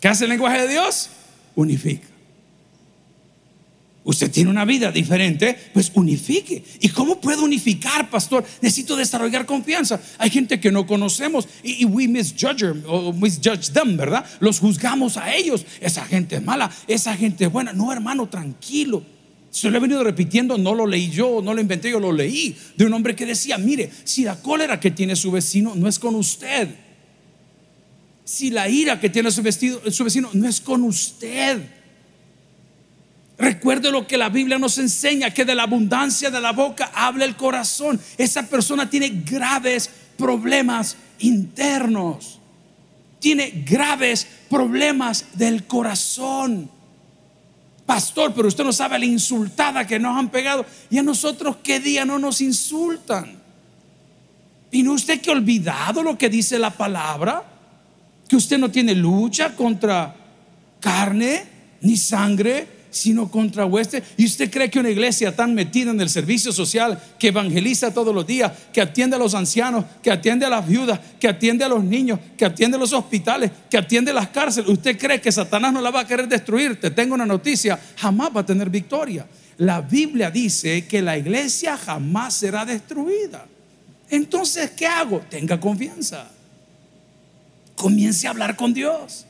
¿Qué 0.00 0.08
hace 0.08 0.24
el 0.24 0.30
lenguaje 0.30 0.60
de 0.60 0.68
Dios? 0.68 1.08
Unifica. 1.54 2.11
Usted 4.04 4.32
tiene 4.32 4.50
una 4.50 4.64
vida 4.64 4.90
diferente, 4.90 5.56
pues 5.72 5.92
unifique. 5.94 6.64
¿Y 6.80 6.88
cómo 6.88 7.20
puedo 7.20 7.44
unificar, 7.44 8.10
pastor? 8.10 8.44
Necesito 8.60 8.96
desarrollar 8.96 9.46
confianza. 9.46 10.00
Hay 10.18 10.30
gente 10.30 10.58
que 10.58 10.72
no 10.72 10.86
conocemos 10.86 11.46
y, 11.62 11.84
we 11.84 12.08
misjudge 12.08 12.64
o 12.86 13.12
misjudge 13.12 13.70
them, 13.72 13.96
¿verdad? 13.96 14.24
Los 14.40 14.58
juzgamos 14.58 15.16
a 15.16 15.32
ellos. 15.32 15.64
Esa 15.80 16.04
gente 16.04 16.36
es 16.36 16.42
mala, 16.42 16.68
esa 16.88 17.16
gente 17.16 17.44
es 17.44 17.52
buena. 17.52 17.72
No, 17.72 17.92
hermano, 17.92 18.28
tranquilo. 18.28 19.04
Se 19.50 19.70
lo 19.70 19.76
he 19.76 19.80
venido 19.80 20.02
repitiendo, 20.02 20.58
no 20.58 20.74
lo 20.74 20.86
leí 20.86 21.08
yo, 21.10 21.40
no 21.40 21.54
lo 21.54 21.60
inventé 21.60 21.90
yo, 21.90 22.00
lo 22.00 22.10
leí 22.10 22.56
de 22.76 22.86
un 22.86 22.94
hombre 22.94 23.14
que 23.14 23.26
decía, 23.26 23.56
mire, 23.56 23.90
si 24.02 24.24
la 24.24 24.40
cólera 24.40 24.80
que 24.80 24.90
tiene 24.90 25.14
su 25.14 25.30
vecino 25.30 25.74
no 25.76 25.86
es 25.86 25.98
con 25.98 26.16
usted, 26.16 26.68
si 28.24 28.50
la 28.50 28.68
ira 28.68 28.98
que 28.98 29.10
tiene 29.10 29.30
su, 29.30 29.42
su 29.92 30.04
vecino 30.04 30.30
no 30.32 30.48
es 30.48 30.60
con 30.60 30.82
usted, 30.82 31.60
Recuerde 33.38 33.90
lo 33.90 34.06
que 34.06 34.18
la 34.18 34.28
Biblia 34.28 34.58
nos 34.58 34.78
enseña, 34.78 35.32
que 35.32 35.44
de 35.44 35.54
la 35.54 35.64
abundancia 35.64 36.30
de 36.30 36.40
la 36.40 36.52
boca 36.52 36.92
habla 36.94 37.24
el 37.24 37.36
corazón. 37.36 38.00
Esa 38.18 38.46
persona 38.46 38.88
tiene 38.88 39.22
graves 39.24 39.90
problemas 40.16 40.96
internos. 41.18 42.38
Tiene 43.18 43.64
graves 43.66 44.26
problemas 44.48 45.26
del 45.34 45.64
corazón. 45.66 46.70
Pastor, 47.86 48.32
pero 48.34 48.48
usted 48.48 48.64
no 48.64 48.72
sabe 48.72 48.98
la 48.98 49.06
insultada 49.06 49.86
que 49.86 49.98
nos 49.98 50.16
han 50.16 50.28
pegado. 50.28 50.64
Y 50.90 50.98
a 50.98 51.02
nosotros, 51.02 51.56
¿qué 51.62 51.80
día 51.80 52.04
no 52.04 52.18
nos 52.18 52.40
insultan? 52.40 53.40
¿Y 54.70 54.82
no 54.82 54.92
usted 54.92 55.20
que 55.20 55.30
ha 55.30 55.34
olvidado 55.34 56.02
lo 56.02 56.16
que 56.16 56.28
dice 56.28 56.58
la 56.58 56.70
palabra? 56.70 57.44
Que 58.28 58.36
usted 58.36 58.58
no 58.58 58.70
tiene 58.70 58.94
lucha 58.94 59.54
contra 59.54 60.14
carne 60.80 61.44
ni 61.82 61.96
sangre, 61.96 62.66
sino 62.92 63.28
contra 63.30 63.66
hueste. 63.66 64.02
¿Y 64.16 64.26
usted 64.26 64.50
cree 64.50 64.70
que 64.70 64.78
una 64.78 64.90
iglesia 64.90 65.34
tan 65.34 65.54
metida 65.54 65.90
en 65.90 66.00
el 66.00 66.08
servicio 66.08 66.52
social, 66.52 67.02
que 67.18 67.28
evangeliza 67.28 67.92
todos 67.92 68.14
los 68.14 68.26
días, 68.26 68.52
que 68.72 68.80
atiende 68.80 69.16
a 69.16 69.18
los 69.18 69.34
ancianos, 69.34 69.84
que 70.02 70.12
atiende 70.12 70.46
a 70.46 70.50
las 70.50 70.66
viudas, 70.66 71.00
que 71.18 71.26
atiende 71.26 71.64
a 71.64 71.68
los 71.68 71.82
niños, 71.82 72.20
que 72.36 72.44
atiende 72.44 72.76
a 72.76 72.80
los 72.80 72.92
hospitales, 72.92 73.50
que 73.68 73.78
atiende 73.78 74.12
a 74.12 74.14
las 74.14 74.28
cárceles, 74.28 74.70
usted 74.70 74.96
cree 74.98 75.20
que 75.20 75.32
Satanás 75.32 75.72
no 75.72 75.80
la 75.80 75.90
va 75.90 76.00
a 76.00 76.06
querer 76.06 76.28
destruir? 76.28 76.78
Te 76.78 76.90
tengo 76.90 77.14
una 77.14 77.26
noticia, 77.26 77.80
jamás 77.96 78.30
va 78.36 78.42
a 78.42 78.46
tener 78.46 78.70
victoria. 78.70 79.26
La 79.58 79.80
Biblia 79.80 80.30
dice 80.30 80.86
que 80.86 81.02
la 81.02 81.16
iglesia 81.16 81.76
jamás 81.76 82.34
será 82.34 82.64
destruida. 82.64 83.46
Entonces, 84.10 84.70
¿qué 84.72 84.86
hago? 84.86 85.20
Tenga 85.30 85.58
confianza. 85.58 86.30
Comience 87.74 88.26
a 88.26 88.30
hablar 88.30 88.56
con 88.56 88.74
Dios. 88.74 89.26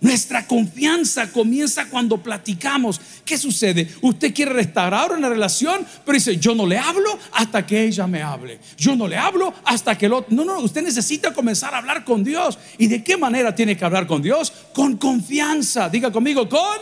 Nuestra 0.00 0.46
confianza 0.46 1.30
comienza 1.30 1.90
cuando 1.90 2.22
platicamos. 2.22 3.00
¿Qué 3.22 3.36
sucede? 3.36 3.86
Usted 4.00 4.32
quiere 4.32 4.54
restaurar 4.54 5.12
una 5.12 5.28
relación, 5.28 5.86
pero 6.06 6.16
dice, 6.16 6.38
yo 6.38 6.54
no 6.54 6.66
le 6.66 6.78
hablo 6.78 7.18
hasta 7.32 7.66
que 7.66 7.84
ella 7.84 8.06
me 8.06 8.22
hable. 8.22 8.58
Yo 8.78 8.96
no 8.96 9.06
le 9.06 9.18
hablo 9.18 9.52
hasta 9.64 9.98
que 9.98 10.06
el 10.06 10.14
otro... 10.14 10.34
No, 10.34 10.44
no, 10.44 10.58
usted 10.60 10.82
necesita 10.82 11.34
comenzar 11.34 11.74
a 11.74 11.78
hablar 11.78 12.04
con 12.04 12.24
Dios. 12.24 12.58
¿Y 12.78 12.86
de 12.86 13.04
qué 13.04 13.18
manera 13.18 13.54
tiene 13.54 13.76
que 13.76 13.84
hablar 13.84 14.06
con 14.06 14.22
Dios? 14.22 14.50
Con 14.72 14.96
confianza. 14.96 15.90
Diga 15.90 16.10
conmigo, 16.10 16.48
con 16.48 16.78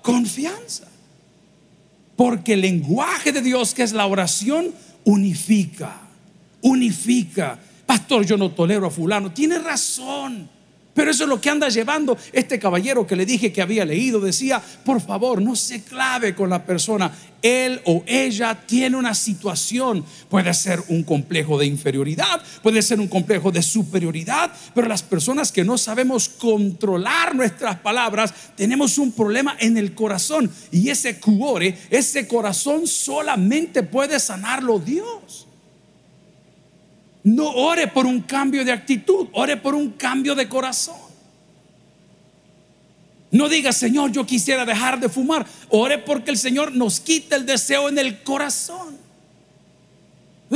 confianza. 0.00 0.88
Porque 2.16 2.54
el 2.54 2.62
lenguaje 2.62 3.32
de 3.32 3.42
Dios, 3.42 3.74
que 3.74 3.82
es 3.82 3.92
la 3.92 4.06
oración, 4.06 4.72
unifica. 5.04 6.00
Unifica. 6.62 7.58
Pastor, 7.84 8.24
yo 8.24 8.38
no 8.38 8.50
tolero 8.50 8.86
a 8.86 8.90
fulano. 8.90 9.30
Tiene 9.30 9.58
razón. 9.58 10.48
Pero 10.94 11.10
eso 11.10 11.24
es 11.24 11.28
lo 11.28 11.40
que 11.40 11.48
anda 11.48 11.68
llevando 11.68 12.18
este 12.32 12.58
caballero 12.58 13.06
que 13.06 13.16
le 13.16 13.24
dije 13.24 13.52
que 13.52 13.62
había 13.62 13.84
leído. 13.84 14.20
Decía, 14.20 14.62
por 14.84 15.00
favor, 15.00 15.40
no 15.40 15.56
se 15.56 15.82
clave 15.82 16.34
con 16.34 16.50
la 16.50 16.66
persona. 16.66 17.10
Él 17.40 17.80
o 17.86 18.04
ella 18.06 18.60
tiene 18.66 18.96
una 18.96 19.14
situación. 19.14 20.04
Puede 20.28 20.52
ser 20.52 20.82
un 20.88 21.02
complejo 21.02 21.58
de 21.58 21.66
inferioridad, 21.66 22.42
puede 22.62 22.82
ser 22.82 23.00
un 23.00 23.08
complejo 23.08 23.50
de 23.50 23.62
superioridad. 23.62 24.52
Pero 24.74 24.86
las 24.86 25.02
personas 25.02 25.50
que 25.50 25.64
no 25.64 25.78
sabemos 25.78 26.28
controlar 26.28 27.34
nuestras 27.34 27.76
palabras, 27.76 28.34
tenemos 28.54 28.98
un 28.98 29.12
problema 29.12 29.56
en 29.60 29.78
el 29.78 29.94
corazón. 29.94 30.50
Y 30.70 30.90
ese 30.90 31.18
cuore, 31.18 31.78
ese 31.88 32.28
corazón 32.28 32.86
solamente 32.86 33.82
puede 33.82 34.20
sanarlo 34.20 34.78
Dios. 34.78 35.48
No 37.24 37.48
ore 37.50 37.88
por 37.88 38.06
un 38.06 38.20
cambio 38.20 38.64
de 38.64 38.72
actitud, 38.72 39.28
ore 39.32 39.56
por 39.56 39.74
un 39.74 39.90
cambio 39.92 40.34
de 40.34 40.48
corazón. 40.48 40.96
No 43.30 43.48
diga, 43.48 43.72
Señor, 43.72 44.12
yo 44.12 44.26
quisiera 44.26 44.66
dejar 44.66 45.00
de 45.00 45.08
fumar. 45.08 45.46
Ore 45.70 45.98
porque 45.98 46.30
el 46.30 46.36
Señor 46.36 46.74
nos 46.74 47.00
quita 47.00 47.36
el 47.36 47.46
deseo 47.46 47.88
en 47.88 47.98
el 47.98 48.22
corazón. 48.22 49.01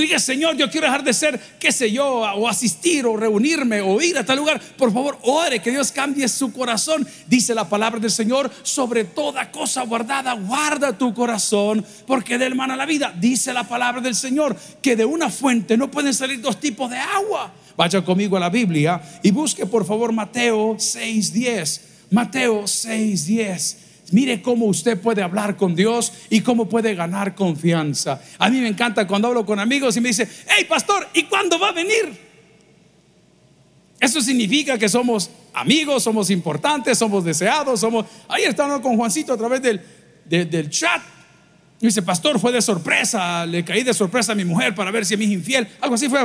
Diga, 0.02 0.18
Señor, 0.18 0.56
yo 0.56 0.70
quiero 0.70 0.86
dejar 0.86 1.02
de 1.02 1.14
ser, 1.14 1.40
qué 1.58 1.72
sé 1.72 1.90
yo, 1.90 2.06
o 2.06 2.48
asistir, 2.48 3.06
o 3.06 3.16
reunirme, 3.16 3.80
o 3.80 4.00
ir 4.02 4.18
a 4.18 4.24
tal 4.24 4.36
lugar. 4.38 4.60
Por 4.60 4.92
favor, 4.92 5.18
ore 5.22 5.60
que 5.60 5.70
Dios 5.70 5.90
cambie 5.90 6.28
su 6.28 6.52
corazón. 6.52 7.06
Dice 7.26 7.54
la 7.54 7.68
palabra 7.68 7.98
del 7.98 8.10
Señor, 8.10 8.50
sobre 8.62 9.04
toda 9.04 9.50
cosa 9.50 9.84
guardada, 9.84 10.34
guarda 10.34 10.98
tu 10.98 11.14
corazón, 11.14 11.84
porque 12.06 12.36
del 12.36 12.60
a 12.60 12.76
la 12.76 12.86
vida. 12.86 13.14
Dice 13.18 13.52
la 13.52 13.64
palabra 13.64 14.00
del 14.00 14.14
Señor, 14.14 14.56
que 14.82 14.96
de 14.96 15.04
una 15.04 15.30
fuente 15.30 15.76
no 15.76 15.90
pueden 15.90 16.12
salir 16.12 16.40
dos 16.40 16.60
tipos 16.60 16.90
de 16.90 16.98
agua. 16.98 17.52
Vaya 17.76 18.04
conmigo 18.04 18.36
a 18.36 18.40
la 18.40 18.50
Biblia 18.50 19.00
y 19.22 19.30
busque 19.30 19.66
por 19.66 19.86
favor 19.86 20.12
Mateo 20.12 20.76
6.10. 20.76 21.80
Mateo 22.10 22.64
6.10. 22.64 23.85
Mire 24.12 24.40
cómo 24.40 24.66
usted 24.66 25.00
puede 25.00 25.22
hablar 25.22 25.56
con 25.56 25.74
Dios 25.74 26.12
y 26.30 26.40
cómo 26.40 26.68
puede 26.68 26.94
ganar 26.94 27.34
confianza. 27.34 28.20
A 28.38 28.48
mí 28.48 28.60
me 28.60 28.68
encanta 28.68 29.06
cuando 29.06 29.28
hablo 29.28 29.44
con 29.44 29.58
amigos 29.58 29.96
y 29.96 30.00
me 30.00 30.08
dice, 30.08 30.28
hey 30.48 30.64
pastor, 30.68 31.08
¿y 31.12 31.24
cuándo 31.24 31.58
va 31.58 31.70
a 31.70 31.72
venir? 31.72 32.26
Eso 33.98 34.20
significa 34.20 34.78
que 34.78 34.88
somos 34.88 35.30
amigos, 35.54 36.02
somos 36.02 36.30
importantes, 36.30 36.98
somos 36.98 37.24
deseados, 37.24 37.80
somos... 37.80 38.06
Ahí 38.28 38.44
estamos 38.44 38.80
con 38.80 38.96
Juancito 38.96 39.32
a 39.32 39.36
través 39.36 39.60
del, 39.62 39.80
del 40.24 40.70
chat. 40.70 41.02
Y 41.80 41.86
dice, 41.86 42.02
pastor, 42.02 42.38
fue 42.38 42.52
de 42.52 42.62
sorpresa, 42.62 43.44
le 43.44 43.64
caí 43.64 43.82
de 43.82 43.92
sorpresa 43.92 44.32
a 44.32 44.34
mi 44.34 44.44
mujer 44.44 44.74
para 44.74 44.90
ver 44.90 45.04
si 45.04 45.14
a 45.14 45.16
mí 45.16 45.24
es 45.24 45.32
infiel. 45.32 45.66
Algo 45.80 45.96
así 45.96 46.08
fue. 46.08 46.20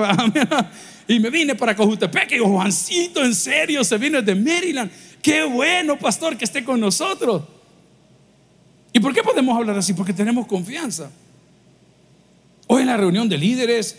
y 1.07 1.19
me 1.19 1.29
vine 1.29 1.55
para 1.55 1.75
Cojutepec 1.75 2.31
y 2.33 2.39
Juancito, 2.39 3.23
en 3.23 3.33
serio, 3.33 3.83
se 3.83 3.97
vino 3.97 4.21
de 4.21 4.35
Maryland. 4.35 4.91
Qué 5.21 5.43
bueno, 5.43 5.97
pastor, 5.97 6.37
que 6.37 6.45
esté 6.45 6.63
con 6.63 6.79
nosotros. 6.79 7.43
¿Y 8.93 8.99
por 8.99 9.13
qué 9.13 9.23
podemos 9.23 9.57
hablar 9.57 9.77
así? 9.77 9.93
Porque 9.93 10.13
tenemos 10.13 10.47
confianza. 10.47 11.09
Hoy 12.67 12.81
en 12.81 12.87
la 12.87 12.97
reunión 12.97 13.29
de 13.29 13.37
líderes, 13.37 13.97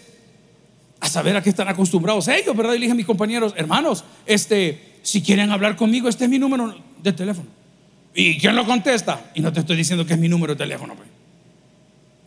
a 1.00 1.08
saber 1.08 1.36
a 1.36 1.42
qué 1.42 1.50
están 1.50 1.68
acostumbrados 1.68 2.28
ellos, 2.28 2.56
¿verdad? 2.56 2.74
A 2.74 2.94
mis 2.94 3.06
compañeros, 3.06 3.54
hermanos, 3.56 4.04
este, 4.24 4.98
si 5.02 5.20
quieren 5.20 5.50
hablar 5.50 5.76
conmigo, 5.76 6.08
este 6.08 6.24
es 6.24 6.30
mi 6.30 6.38
número 6.38 6.74
de 7.02 7.12
teléfono. 7.12 7.48
¿Y 8.14 8.38
quién 8.38 8.54
lo 8.54 8.64
contesta? 8.64 9.30
Y 9.34 9.40
no 9.40 9.52
te 9.52 9.60
estoy 9.60 9.76
diciendo 9.76 10.06
que 10.06 10.12
es 10.12 10.18
mi 10.18 10.28
número 10.28 10.54
de 10.54 10.58
teléfono, 10.58 10.94
pues. 10.94 11.08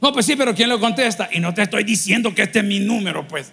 No, 0.02 0.12
pues 0.12 0.26
sí, 0.26 0.36
pero 0.36 0.54
¿quién 0.54 0.70
lo 0.70 0.80
contesta? 0.80 1.30
Y 1.32 1.40
no 1.40 1.54
te 1.54 1.62
estoy 1.62 1.84
diciendo 1.84 2.34
que 2.34 2.44
este 2.44 2.60
es 2.60 2.66
mi 2.66 2.80
número, 2.80 3.28
pues. 3.28 3.52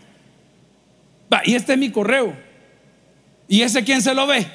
Va, 1.32 1.42
y 1.44 1.54
este 1.54 1.74
es 1.74 1.78
mi 1.78 1.90
correo. 1.90 2.36
¿Y 3.48 3.62
ese 3.62 3.84
quién 3.84 4.02
se 4.02 4.14
lo 4.14 4.26
ve? 4.26 4.46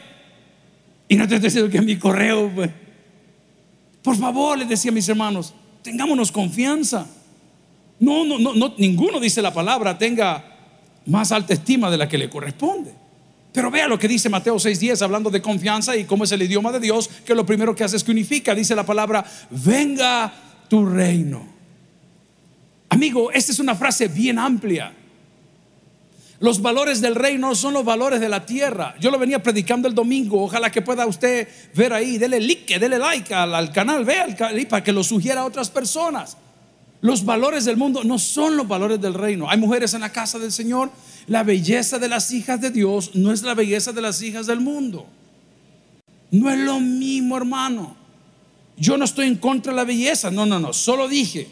Y 1.07 1.15
no 1.15 1.27
te 1.27 1.35
estoy 1.35 1.49
diciendo 1.49 1.71
que 1.71 1.77
es 1.77 1.83
mi 1.83 1.97
correo, 1.97 2.51
pues. 2.53 2.69
Por 4.07 4.15
favor, 4.15 4.57
les 4.57 4.69
decía 4.69 4.89
a 4.89 4.93
mis 4.93 5.09
hermanos, 5.09 5.53
tengámonos 5.81 6.31
confianza. 6.31 7.05
No, 7.99 8.23
no, 8.23 8.39
no, 8.39 8.53
no, 8.53 8.73
ninguno 8.77 9.19
dice 9.19 9.41
la 9.41 9.53
palabra 9.53 9.97
tenga 9.97 10.45
más 11.07 11.33
alta 11.33 11.53
estima 11.53 11.91
de 11.91 11.97
la 11.97 12.07
que 12.07 12.17
le 12.17 12.29
corresponde. 12.29 12.93
Pero 13.51 13.69
vea 13.69 13.85
lo 13.85 13.99
que 13.99 14.07
dice 14.07 14.29
Mateo 14.29 14.55
6:10 14.55 15.01
hablando 15.01 15.29
de 15.29 15.41
confianza 15.41 15.97
y 15.97 16.05
cómo 16.05 16.23
es 16.23 16.31
el 16.31 16.41
idioma 16.41 16.71
de 16.71 16.79
Dios, 16.79 17.09
que 17.25 17.35
lo 17.35 17.45
primero 17.45 17.75
que 17.75 17.83
hace 17.83 17.97
es 17.97 18.03
que 18.05 18.11
unifica, 18.11 18.55
dice 18.55 18.75
la 18.75 18.85
palabra, 18.85 19.25
venga 19.49 20.33
tu 20.69 20.85
reino. 20.85 21.45
Amigo, 22.87 23.29
esta 23.33 23.51
es 23.51 23.59
una 23.59 23.75
frase 23.75 24.07
bien 24.07 24.39
amplia. 24.39 24.93
Los 26.39 26.61
valores 26.61 27.01
del 27.01 27.15
reino 27.15 27.55
son 27.55 27.73
los 27.73 27.83
valores 27.83 28.19
de 28.19 28.29
la 28.29 28.45
tierra. 28.45 28.95
Yo 28.99 29.09
lo 29.09 29.17
venía 29.17 29.41
predicando 29.41 29.87
el 29.87 29.95
domingo. 29.95 30.43
Ojalá 30.43 30.71
que 30.71 30.83
pueda 30.83 31.07
usted 31.07 31.47
ver 31.73 31.93
ahí. 31.93 32.19
Dele 32.19 32.39
like, 32.39 32.77
dele 32.77 32.99
like 32.99 33.33
al, 33.33 33.71
canal. 33.71 34.05
Vea 34.05 34.27
para 34.69 34.83
que 34.83 34.91
lo 34.91 35.03
sugiera 35.03 35.41
a 35.41 35.45
otras 35.45 35.69
personas. 35.71 36.37
Los 37.01 37.25
valores 37.25 37.65
del 37.65 37.77
mundo 37.77 38.03
no 38.03 38.19
son 38.19 38.55
los 38.55 38.67
valores 38.67 39.01
del 39.01 39.15
reino. 39.15 39.49
Hay 39.49 39.57
mujeres 39.57 39.95
en 39.95 40.01
la 40.01 40.11
casa 40.11 40.37
del 40.37 40.51
Señor. 40.51 40.91
La 41.25 41.43
belleza 41.43 41.97
de 41.97 42.07
las 42.07 42.31
hijas 42.31 42.61
de 42.61 42.69
Dios 42.69 43.15
no 43.15 43.31
es 43.31 43.41
la 43.41 43.55
belleza 43.55 43.91
de 43.91 44.01
las 44.01 44.21
hijas 44.21 44.45
del 44.45 44.59
mundo. 44.59 45.07
No 46.29 46.51
es 46.51 46.59
lo 46.59 46.79
mismo, 46.79 47.35
hermano. 47.35 47.95
Yo 48.77 48.95
no 48.95 49.05
estoy 49.05 49.25
en 49.25 49.37
contra 49.37 49.73
de 49.73 49.77
la 49.77 49.85
belleza. 49.85 50.29
No, 50.29 50.45
no, 50.45 50.59
no. 50.59 50.71
Solo 50.71 51.07
dije 51.07 51.47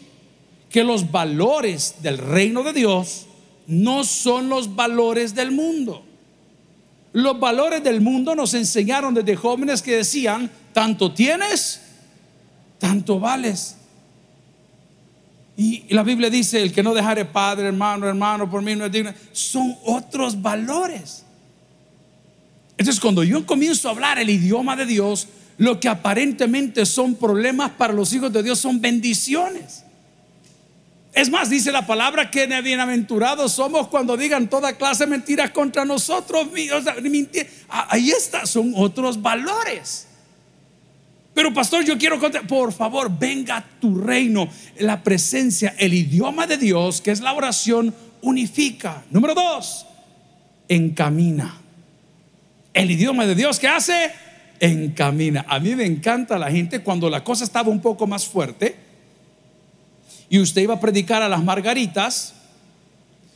que 0.70 0.84
los 0.84 1.10
valores 1.10 1.96
del 2.02 2.18
reino 2.18 2.62
de 2.62 2.72
Dios 2.72 3.25
no 3.66 4.04
son 4.04 4.48
los 4.48 4.74
valores 4.74 5.34
del 5.34 5.50
mundo. 5.50 6.04
Los 7.12 7.40
valores 7.40 7.82
del 7.82 8.00
mundo 8.00 8.34
nos 8.34 8.54
enseñaron 8.54 9.14
desde 9.14 9.36
jóvenes 9.36 9.80
que 9.80 9.96
decían, 9.96 10.50
tanto 10.72 11.12
tienes, 11.12 11.80
tanto 12.78 13.18
vales. 13.18 13.76
Y 15.56 15.84
la 15.94 16.02
Biblia 16.02 16.28
dice, 16.28 16.62
el 16.62 16.72
que 16.72 16.82
no 16.82 16.92
dejare 16.92 17.24
padre, 17.24 17.68
hermano, 17.68 18.06
hermano, 18.06 18.50
por 18.50 18.60
mí 18.60 18.76
no 18.76 18.84
es 18.84 18.92
digno. 18.92 19.14
Son 19.32 19.74
otros 19.84 20.40
valores. 20.40 21.24
Entonces 22.76 23.00
cuando 23.00 23.24
yo 23.24 23.46
comienzo 23.46 23.88
a 23.88 23.92
hablar 23.92 24.18
el 24.18 24.28
idioma 24.28 24.76
de 24.76 24.84
Dios, 24.84 25.28
lo 25.56 25.80
que 25.80 25.88
aparentemente 25.88 26.84
son 26.84 27.14
problemas 27.14 27.70
para 27.70 27.94
los 27.94 28.12
hijos 28.12 28.30
de 28.30 28.42
Dios 28.42 28.58
son 28.58 28.78
bendiciones. 28.80 29.85
Es 31.16 31.30
más, 31.30 31.48
dice 31.48 31.72
la 31.72 31.86
palabra 31.86 32.30
que 32.30 32.46
bienaventurados 32.60 33.50
somos 33.50 33.88
cuando 33.88 34.18
digan 34.18 34.48
toda 34.50 34.76
clase 34.76 35.04
de 35.04 35.12
mentiras 35.12 35.50
contra 35.50 35.86
nosotros. 35.86 36.46
Ah, 37.70 37.86
ahí 37.88 38.10
está, 38.10 38.44
son 38.44 38.74
otros 38.76 39.22
valores. 39.22 40.08
Pero 41.32 41.54
pastor, 41.54 41.86
yo 41.86 41.96
quiero 41.96 42.20
contar, 42.20 42.46
por 42.46 42.70
favor, 42.70 43.10
venga 43.18 43.64
tu 43.80 43.98
reino. 43.98 44.46
La 44.78 45.02
presencia, 45.02 45.74
el 45.78 45.94
idioma 45.94 46.46
de 46.46 46.58
Dios, 46.58 47.00
que 47.00 47.12
es 47.12 47.22
la 47.22 47.32
oración, 47.32 47.94
unifica. 48.20 49.02
Número 49.10 49.34
dos, 49.34 49.86
encamina. 50.68 51.62
El 52.74 52.90
idioma 52.90 53.24
de 53.24 53.34
Dios, 53.34 53.58
¿qué 53.58 53.68
hace? 53.68 54.12
Encamina. 54.60 55.46
A 55.48 55.60
mí 55.60 55.74
me 55.76 55.86
encanta 55.86 56.36
la 56.36 56.50
gente 56.50 56.80
cuando 56.80 57.08
la 57.08 57.24
cosa 57.24 57.44
estaba 57.44 57.70
un 57.70 57.80
poco 57.80 58.06
más 58.06 58.26
fuerte 58.26 58.84
y 60.28 60.38
usted 60.38 60.62
iba 60.62 60.74
a 60.74 60.80
predicar 60.80 61.22
a 61.22 61.28
las 61.28 61.42
Margaritas, 61.42 62.34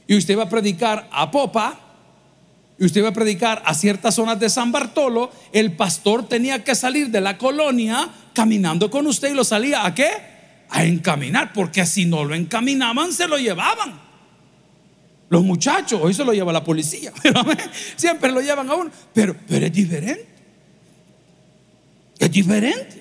y 0.07 0.17
usted 0.17 0.35
iba 0.35 0.45
a 0.45 0.49
predicar 0.49 1.09
a 1.13 1.31
Popa, 1.31 1.79
y 2.79 2.85
usted 2.85 3.01
iba 3.01 3.11
a 3.11 3.15
predicar 3.15 3.63
a 3.65 3.75
ciertas 3.75 4.15
zonas 4.15 4.41
de 4.41 4.49
San 4.49 4.73
Bartolo, 4.73 5.31
el 5.53 5.73
pastor 5.73 6.27
tenía 6.29 6.65
que 6.65 6.75
salir 6.75 7.11
de 7.11 7.21
la 7.21 7.37
colonia 7.37 8.09
caminando 8.33 8.91
con 8.91 9.07
usted 9.07 9.31
y 9.31 9.35
lo 9.35 9.45
salía 9.45 9.85
a 9.85 9.95
qué? 9.95 10.11
A 10.71 10.85
encaminar, 10.85 11.53
porque 11.53 11.85
si 11.85 12.07
no 12.07 12.25
lo 12.25 12.35
encaminaban, 12.35 13.13
se 13.13 13.29
lo 13.29 13.39
llevaban. 13.39 14.01
Los 15.29 15.45
muchachos, 15.45 16.01
hoy 16.03 16.15
se 16.15 16.25
lo 16.25 16.33
lleva 16.33 16.53
la 16.53 16.65
policía, 16.65 17.13
siempre 17.97 18.33
lo 18.33 18.41
llevan 18.41 18.69
a 18.69 18.75
uno, 18.75 18.91
pero, 19.13 19.37
pero 19.47 19.67
es 19.67 19.73
diferente. 19.73 20.27
Es 22.19 22.31
diferente. 22.33 23.00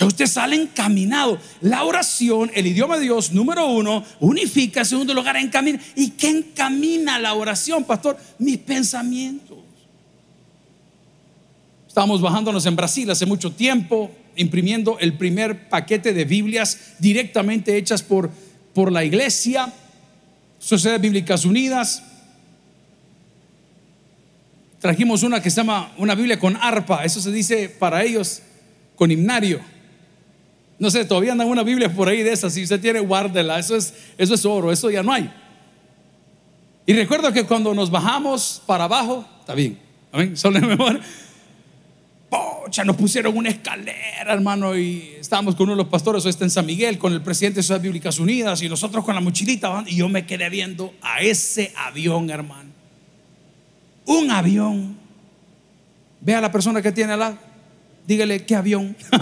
Ya 0.00 0.06
usted 0.06 0.26
sale 0.26 0.56
encaminado. 0.56 1.38
La 1.60 1.84
oración, 1.84 2.50
el 2.54 2.66
idioma 2.66 2.96
de 2.96 3.02
Dios, 3.02 3.32
número 3.32 3.66
uno, 3.66 4.02
unifica, 4.18 4.82
segundo 4.82 5.12
lugar, 5.12 5.36
encamina. 5.36 5.78
¿Y 5.94 6.12
qué 6.12 6.30
encamina 6.30 7.18
la 7.18 7.34
oración, 7.34 7.84
pastor? 7.84 8.16
Mis 8.38 8.56
pensamientos. 8.56 9.58
Estábamos 11.86 12.22
bajándonos 12.22 12.64
en 12.64 12.76
Brasil 12.76 13.10
hace 13.10 13.26
mucho 13.26 13.52
tiempo, 13.52 14.10
imprimiendo 14.36 14.98
el 15.00 15.18
primer 15.18 15.68
paquete 15.68 16.14
de 16.14 16.24
Biblias 16.24 16.94
directamente 16.98 17.76
hechas 17.76 18.02
por, 18.02 18.30
por 18.72 18.90
la 18.90 19.04
iglesia, 19.04 19.70
Sociedades 20.58 21.02
Bíblicas 21.02 21.44
Unidas. 21.44 22.02
Trajimos 24.78 25.24
una 25.24 25.42
que 25.42 25.50
se 25.50 25.56
llama 25.56 25.92
una 25.98 26.14
Biblia 26.14 26.38
con 26.38 26.56
arpa, 26.56 27.04
eso 27.04 27.20
se 27.20 27.30
dice 27.30 27.68
para 27.68 28.02
ellos 28.02 28.40
con 28.96 29.10
himnario. 29.10 29.60
No 30.80 30.90
sé, 30.90 31.04
todavía 31.04 31.32
andan 31.32 31.46
una 31.46 31.62
Biblia 31.62 31.92
por 31.92 32.08
ahí 32.08 32.22
de 32.22 32.32
esas. 32.32 32.54
Si 32.54 32.62
usted 32.62 32.80
tiene, 32.80 33.00
guárdela. 33.00 33.58
Eso 33.58 33.76
es, 33.76 33.92
eso 34.16 34.34
es 34.34 34.46
oro, 34.46 34.72
eso 34.72 34.90
ya 34.90 35.02
no 35.02 35.12
hay. 35.12 35.30
Y 36.86 36.94
recuerdo 36.94 37.30
que 37.34 37.44
cuando 37.44 37.74
nos 37.74 37.90
bajamos 37.90 38.62
para 38.64 38.84
abajo, 38.84 39.26
está 39.40 39.54
bien, 39.54 39.78
amén, 40.10 40.38
solo 40.38 40.56
en 40.58 40.68
memoria. 40.68 41.00
Pocha, 42.30 42.82
nos 42.82 42.96
pusieron 42.96 43.36
una 43.36 43.50
escalera, 43.50 44.32
hermano, 44.32 44.74
y 44.74 45.16
estábamos 45.20 45.54
con 45.54 45.64
uno 45.64 45.72
de 45.72 45.82
los 45.82 45.90
pastores, 45.90 46.24
hoy 46.24 46.30
está 46.30 46.44
en 46.44 46.50
San 46.50 46.64
Miguel, 46.64 46.96
con 46.96 47.12
el 47.12 47.20
presidente 47.20 47.58
de 47.58 47.62
Ciudades 47.62 47.82
Bíblicas 47.82 48.18
Unidas, 48.18 48.62
y 48.62 48.68
nosotros 48.70 49.04
con 49.04 49.14
la 49.14 49.20
mochilita, 49.20 49.84
y 49.86 49.96
yo 49.96 50.08
me 50.08 50.24
quedé 50.24 50.48
viendo 50.48 50.94
a 51.02 51.20
ese 51.20 51.74
avión, 51.76 52.30
hermano. 52.30 52.70
Un 54.06 54.30
avión. 54.30 54.96
Ve 56.22 56.34
a 56.34 56.40
la 56.40 56.50
persona 56.50 56.80
que 56.80 56.90
tiene 56.90 57.12
al 57.12 57.18
lado 57.18 57.49
dígale, 58.10 58.44
¿qué 58.44 58.56
avión? 58.56 58.96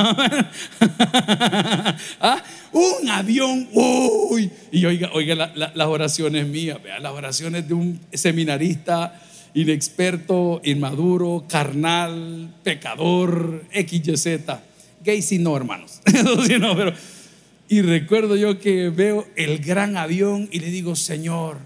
¿Ah? 2.21 2.43
Un 2.73 3.11
avión, 3.11 3.69
uy. 3.75 4.51
Y 4.73 4.87
oiga, 4.87 5.11
oiga 5.13 5.35
las 5.35 5.87
oraciones 5.87 6.47
mías, 6.47 6.83
vea, 6.83 6.99
las 6.99 7.13
oraciones 7.13 7.69
de 7.69 7.75
un 7.75 8.01
seminarista 8.15 9.21
inexperto, 9.53 10.63
inmaduro, 10.65 11.45
carnal, 11.47 12.55
pecador, 12.63 13.65
XYZ. 13.75 14.39
Gay 15.05 15.21
si 15.21 15.39
no, 15.39 15.55
hermanos. 15.55 16.01
no, 16.59 16.75
pero, 16.75 16.95
y 17.69 17.83
recuerdo 17.83 18.37
yo 18.37 18.59
que 18.59 18.89
veo 18.89 19.29
el 19.37 19.59
gran 19.59 19.99
avión 19.99 20.49
y 20.51 20.61
le 20.61 20.71
digo, 20.71 20.97
Señor, 20.97 21.59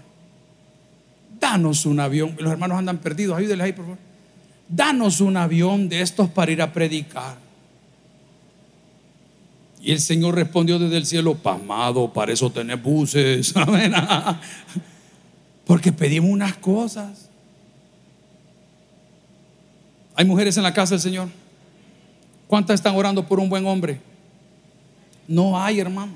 danos 1.39 1.85
un 1.85 2.01
avión. 2.01 2.35
Los 2.37 2.51
hermanos 2.51 2.79
andan 2.79 2.97
perdidos, 2.97 3.37
ayúdenles 3.37 3.63
ahí, 3.63 3.71
por 3.71 3.85
favor 3.85 4.12
danos 4.67 5.21
un 5.21 5.37
avión 5.37 5.89
de 5.89 6.01
estos 6.01 6.29
para 6.29 6.51
ir 6.51 6.61
a 6.61 6.73
predicar. 6.73 7.37
Y 9.81 9.91
el 9.91 9.99
Señor 9.99 10.35
respondió 10.35 10.79
desde 10.79 10.95
el 10.95 11.05
cielo, 11.05 11.35
pasmado, 11.35 12.11
para 12.13 12.31
eso 12.31 12.49
tenés 12.49 12.81
buses. 12.81 13.53
Porque 15.65 15.91
pedimos 15.91 16.31
unas 16.31 16.55
cosas. 16.55 17.29
¿Hay 20.15 20.25
mujeres 20.25 20.55
en 20.57 20.63
la 20.63 20.73
casa 20.73 20.91
del 20.91 21.01
Señor? 21.01 21.27
¿Cuántas 22.47 22.75
están 22.75 22.95
orando 22.95 23.27
por 23.27 23.39
un 23.39 23.49
buen 23.49 23.65
hombre? 23.65 23.99
No 25.27 25.59
hay, 25.61 25.79
hermano. 25.79 26.13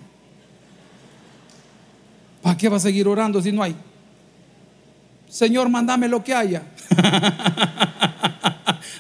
¿Para 2.42 2.58
qué 2.58 2.70
va 2.70 2.78
a 2.78 2.80
seguir 2.80 3.08
orando 3.08 3.42
si 3.42 3.52
no 3.52 3.64
hay? 3.64 3.76
Señor, 5.28 5.68
mándame 5.68 6.08
lo 6.08 6.24
que 6.24 6.34
haya. 6.34 6.64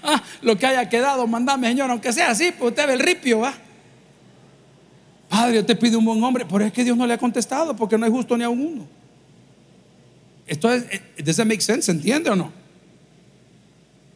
Ah, 0.09 0.23
lo 0.41 0.57
que 0.57 0.65
haya 0.65 0.87
quedado, 0.87 1.27
mandame, 1.27 1.67
Señor, 1.67 1.91
aunque 1.91 2.13
sea 2.13 2.31
así, 2.31 2.53
pues 2.57 2.71
usted 2.71 2.87
ve 2.87 2.93
el 2.93 2.99
ripio, 2.99 3.39
¿va? 3.39 3.53
Padre, 5.27 5.55
yo 5.55 5.65
te 5.65 5.75
pido 5.75 5.99
un 5.99 6.05
buen 6.05 6.23
hombre, 6.23 6.45
pero 6.49 6.63
es 6.63 6.71
que 6.71 6.83
Dios 6.83 6.95
no 6.95 7.05
le 7.05 7.13
ha 7.13 7.17
contestado 7.17 7.75
porque 7.75 7.97
no 7.97 8.05
hay 8.05 8.11
justo 8.11 8.37
ni 8.37 8.45
a 8.45 8.49
uno. 8.49 8.87
Esto 10.47 10.71
es, 10.71 10.83
eh, 10.89 11.01
¿does 11.23 11.37
make 11.39 11.59
sense? 11.59 11.91
¿Entiende 11.91 12.29
o 12.29 12.35
no? 12.35 12.51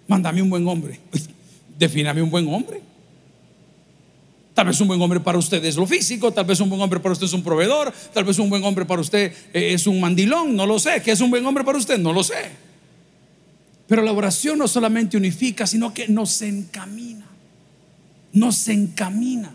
Mándame 0.08 0.42
un 0.42 0.50
buen 0.50 0.66
hombre. 0.66 1.00
Defíname 1.78 2.22
un 2.22 2.30
buen 2.30 2.48
hombre. 2.48 2.82
Tal 4.54 4.68
vez 4.68 4.80
un 4.80 4.88
buen 4.88 5.02
hombre 5.02 5.20
para 5.20 5.38
usted 5.38 5.64
es 5.64 5.76
lo 5.76 5.88
físico, 5.88 6.32
tal 6.32 6.46
vez 6.46 6.60
un 6.60 6.70
buen 6.70 6.82
hombre 6.82 7.00
para 7.00 7.14
usted 7.14 7.26
es 7.26 7.34
un 7.34 7.44
proveedor, 7.44 7.94
tal 8.14 8.24
vez 8.24 8.38
un 8.38 8.50
buen 8.50 8.64
hombre 8.64 8.86
para 8.86 9.02
usted 9.02 9.34
eh, 9.54 9.74
es 9.74 9.88
un 9.88 10.00
mandilón, 10.00 10.56
no 10.56 10.66
lo 10.66 10.80
sé. 10.80 11.02
¿Qué 11.02 11.12
es 11.12 11.22
un 11.22 11.30
buen 11.30 11.46
hombre 11.46 11.64
para 11.64 11.78
usted? 11.78 11.98
No 11.98 12.14
lo 12.14 12.24
sé. 12.24 12.71
Pero 13.92 14.04
la 14.04 14.14
oración 14.14 14.58
no 14.58 14.70
solamente 14.70 15.18
unifica, 15.18 15.68
sino 15.68 15.94
que 15.94 16.08
nos 16.08 16.42
encamina. 16.42 17.26
Nos 18.32 18.70
encamina. 18.70 19.54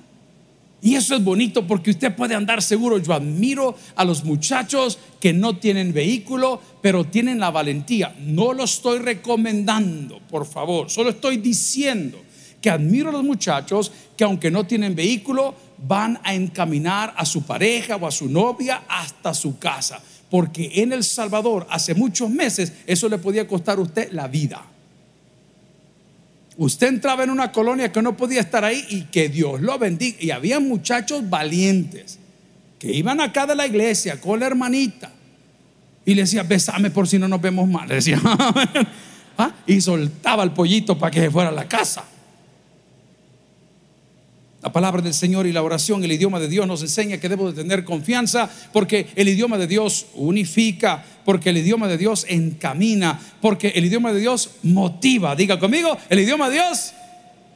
Y 0.82 0.94
eso 0.94 1.16
es 1.16 1.24
bonito 1.24 1.66
porque 1.66 1.92
usted 1.92 2.14
puede 2.14 2.34
andar 2.34 2.60
seguro. 2.60 2.98
Yo 2.98 3.14
admiro 3.14 3.78
a 3.94 4.04
los 4.04 4.24
muchachos 4.24 4.98
que 5.20 5.32
no 5.32 5.56
tienen 5.56 5.94
vehículo, 5.94 6.60
pero 6.82 7.04
tienen 7.04 7.40
la 7.40 7.50
valentía. 7.50 8.14
No 8.20 8.52
lo 8.52 8.64
estoy 8.64 8.98
recomendando, 8.98 10.20
por 10.28 10.44
favor. 10.44 10.90
Solo 10.90 11.08
estoy 11.08 11.38
diciendo 11.38 12.20
que 12.60 12.68
admiro 12.68 13.08
a 13.08 13.12
los 13.12 13.24
muchachos 13.24 13.90
que 14.18 14.24
aunque 14.24 14.50
no 14.50 14.66
tienen 14.66 14.94
vehículo, 14.94 15.54
van 15.78 16.20
a 16.22 16.34
encaminar 16.34 17.14
a 17.16 17.24
su 17.24 17.44
pareja 17.44 17.96
o 17.96 18.06
a 18.06 18.10
su 18.10 18.28
novia 18.28 18.82
hasta 18.86 19.32
su 19.32 19.58
casa. 19.58 20.02
Porque 20.30 20.70
en 20.74 20.92
El 20.92 21.04
Salvador, 21.04 21.66
hace 21.70 21.94
muchos 21.94 22.30
meses, 22.30 22.72
eso 22.86 23.08
le 23.08 23.18
podía 23.18 23.46
costar 23.46 23.78
a 23.78 23.82
usted 23.82 24.10
la 24.12 24.26
vida. 24.28 24.64
Usted 26.56 26.88
entraba 26.88 27.22
en 27.24 27.30
una 27.30 27.52
colonia 27.52 27.92
que 27.92 28.02
no 28.02 28.16
podía 28.16 28.40
estar 28.40 28.64
ahí 28.64 28.84
y 28.88 29.02
que 29.04 29.28
Dios 29.28 29.60
lo 29.60 29.78
bendiga. 29.78 30.16
Y 30.20 30.30
había 30.30 30.58
muchachos 30.58 31.28
valientes 31.28 32.18
que 32.78 32.92
iban 32.92 33.20
acá 33.20 33.46
de 33.46 33.54
la 33.54 33.66
iglesia 33.66 34.20
con 34.20 34.40
la 34.40 34.46
hermanita 34.46 35.12
y 36.06 36.14
le 36.14 36.22
decía, 36.22 36.44
besame 36.44 36.90
por 36.90 37.08
si 37.08 37.18
no 37.18 37.28
nos 37.28 37.40
vemos 37.40 37.68
mal. 37.68 37.88
Le 37.88 37.96
decía, 37.96 38.20
¿Ah? 39.38 39.52
y 39.66 39.80
soltaba 39.80 40.44
el 40.44 40.52
pollito 40.52 40.96
para 40.98 41.10
que 41.10 41.20
se 41.20 41.30
fuera 41.30 41.50
a 41.50 41.52
la 41.52 41.68
casa. 41.68 42.04
La 44.66 44.72
palabra 44.72 45.00
del 45.00 45.14
Señor 45.14 45.46
y 45.46 45.52
la 45.52 45.62
oración, 45.62 46.02
el 46.02 46.10
idioma 46.10 46.40
de 46.40 46.48
Dios 46.48 46.66
nos 46.66 46.82
enseña 46.82 47.18
que 47.18 47.28
debo 47.28 47.52
de 47.52 47.62
tener 47.62 47.84
confianza 47.84 48.50
porque 48.72 49.06
el 49.14 49.28
idioma 49.28 49.58
de 49.58 49.68
Dios 49.68 50.06
unifica, 50.14 51.04
porque 51.24 51.50
el 51.50 51.58
idioma 51.58 51.86
de 51.86 51.96
Dios 51.96 52.26
encamina, 52.28 53.16
porque 53.40 53.68
el 53.76 53.84
idioma 53.84 54.12
de 54.12 54.18
Dios 54.18 54.56
motiva. 54.64 55.36
Diga 55.36 55.60
conmigo, 55.60 55.96
el 56.10 56.18
idioma 56.18 56.48
de 56.48 56.54
Dios 56.54 56.92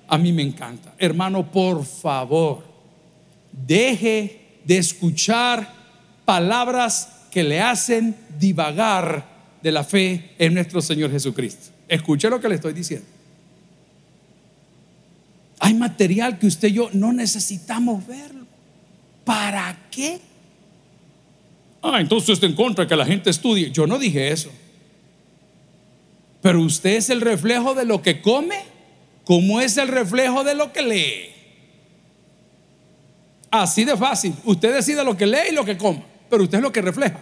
a 0.06 0.18
mí 0.18 0.32
me 0.32 0.42
encanta. 0.42 0.94
Hermano, 0.98 1.50
por 1.50 1.84
favor, 1.84 2.62
deje 3.50 4.60
de 4.64 4.78
escuchar 4.78 5.68
palabras 6.24 7.08
que 7.28 7.42
le 7.42 7.60
hacen 7.60 8.14
divagar 8.38 9.26
de 9.60 9.72
la 9.72 9.82
fe 9.82 10.30
en 10.38 10.54
nuestro 10.54 10.80
Señor 10.80 11.10
Jesucristo. 11.10 11.72
Escuche 11.88 12.30
lo 12.30 12.40
que 12.40 12.48
le 12.48 12.54
estoy 12.54 12.72
diciendo. 12.72 13.19
Hay 15.60 15.74
material 15.74 16.38
que 16.38 16.46
usted 16.46 16.68
y 16.68 16.72
yo 16.72 16.88
no 16.94 17.12
necesitamos 17.12 18.06
verlo. 18.06 18.46
¿Para 19.24 19.78
qué? 19.90 20.18
Ah, 21.82 22.00
entonces 22.00 22.30
está 22.30 22.46
en 22.46 22.54
contra 22.54 22.86
que 22.86 22.96
la 22.96 23.04
gente 23.04 23.28
estudie. 23.28 23.70
Yo 23.70 23.86
no 23.86 23.98
dije 23.98 24.32
eso. 24.32 24.50
Pero 26.40 26.62
usted 26.62 26.96
es 26.96 27.10
el 27.10 27.20
reflejo 27.20 27.74
de 27.74 27.84
lo 27.84 28.00
que 28.00 28.22
come, 28.22 28.56
como 29.24 29.60
es 29.60 29.76
el 29.76 29.88
reflejo 29.88 30.44
de 30.44 30.54
lo 30.54 30.72
que 30.72 30.82
lee. 30.82 31.30
Así 33.50 33.84
de 33.84 33.96
fácil. 33.98 34.34
Usted 34.44 34.74
decide 34.74 35.04
lo 35.04 35.16
que 35.16 35.26
lee 35.26 35.50
y 35.50 35.54
lo 35.54 35.66
que 35.66 35.76
come, 35.76 36.02
pero 36.30 36.44
usted 36.44 36.58
es 36.58 36.62
lo 36.62 36.72
que 36.72 36.80
refleja. 36.80 37.20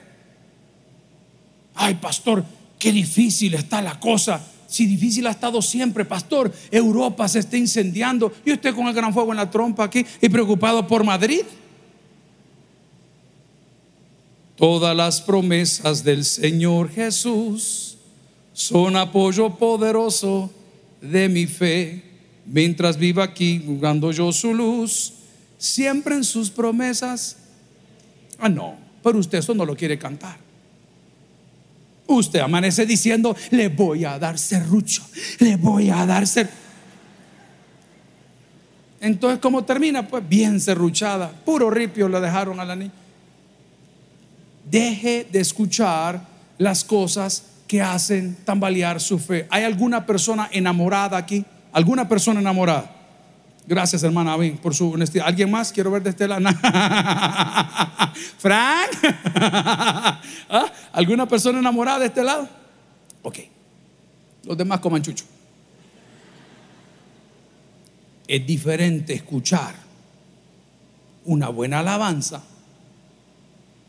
Ay, 1.75 1.95
pastor, 1.95 2.45
qué 2.79 2.93
difícil 2.93 3.55
está 3.55 3.83
la 3.83 3.99
cosa 3.99 4.41
si 4.69 4.85
difícil 4.85 5.27
ha 5.27 5.31
estado 5.31 5.63
siempre, 5.63 6.05
pastor, 6.05 6.53
Europa 6.71 7.27
se 7.27 7.39
está 7.39 7.57
incendiando 7.57 8.31
y 8.45 8.53
usted 8.53 8.75
con 8.75 8.87
el 8.87 8.93
gran 8.93 9.15
fuego 9.15 9.33
en 9.33 9.39
la 9.39 9.51
trompa 9.51 9.85
aquí 9.85 10.05
y 10.21 10.29
preocupado 10.29 10.87
por 10.87 11.05
Madrid. 11.05 11.41
Todas 14.57 14.95
las 14.95 15.23
promesas 15.23 16.05
del 16.05 16.25
Señor 16.25 16.91
Jesús 16.91 17.97
son 18.53 18.97
apoyo 18.97 19.57
poderoso 19.57 20.51
de 21.01 21.31
mi 21.31 21.47
fe. 21.47 22.05
Mientras 22.45 22.99
viva 22.99 23.25
aquí, 23.25 23.63
jugando 23.65 24.13
yo 24.13 24.33
su 24.33 24.53
luz, 24.53 25.15
siempre 25.57 26.15
en 26.15 26.25
sus 26.25 26.51
promesas. 26.51 27.39
Ah, 28.39 28.51
no, 28.51 28.77
pero 29.03 29.19
usted 29.19 29.39
eso 29.39 29.55
no 29.55 29.65
lo 29.65 29.75
quiere 29.75 29.99
cantar. 29.99 30.48
Usted 32.09 32.41
amanece 32.41 32.87
diciendo, 32.87 33.37
le 33.51 33.69
voy 33.69 34.07
a 34.07 34.19
dar 34.19 34.39
serrucho, 34.39 35.03
le 35.41 35.57
voy 35.57 35.91
a 35.91 36.07
dar 36.07 36.27
ser. 36.27 36.49
Entonces, 39.01 39.39
¿cómo 39.41 39.63
termina? 39.65 40.09
Pues 40.09 40.27
bien 40.27 40.59
serruchada, 40.59 41.31
puro 41.45 41.71
ripio 41.71 42.09
le 42.09 42.19
dejaron 42.21 42.59
a 42.59 42.65
la 42.65 42.75
niña. 42.75 42.93
Deje 44.69 45.29
de 45.31 45.41
escuchar 45.41 46.21
las 46.57 46.83
cosas 46.83 47.45
que 47.69 47.83
hacen 47.83 48.37
tambalear 48.45 49.01
su 49.01 49.19
fe. 49.19 49.47
¿Hay 49.51 49.65
alguna 49.65 50.07
persona 50.07 50.49
enamorada 50.51 51.19
aquí? 51.19 51.45
¿Alguna 51.73 52.09
persona 52.09 52.41
enamorada? 52.41 52.98
Gracias, 53.69 54.03
hermana 54.03 54.35
por 54.63 54.75
su 54.75 54.93
honestidad. 54.93 55.27
¿Alguien 55.27 55.51
más? 55.51 55.71
Quiero 55.71 55.91
ver 55.91 56.03
de 56.03 56.09
este 56.09 56.27
lado. 56.27 56.41
Frank. 58.39 58.91
¿Ah? 60.49 60.73
¿Alguna 60.91 61.29
persona 61.29 61.59
enamorada 61.59 61.99
de 61.99 62.07
este 62.07 62.25
lado? 62.25 62.49
Ok. 63.21 63.41
Los 64.45 64.57
demás 64.57 64.81
coman 64.81 65.03
chucho. 65.03 65.27
Es 68.27 68.47
diferente 68.47 69.13
escuchar 69.13 69.75
una 71.27 71.51
buena 71.51 71.81
alabanza 71.81 72.43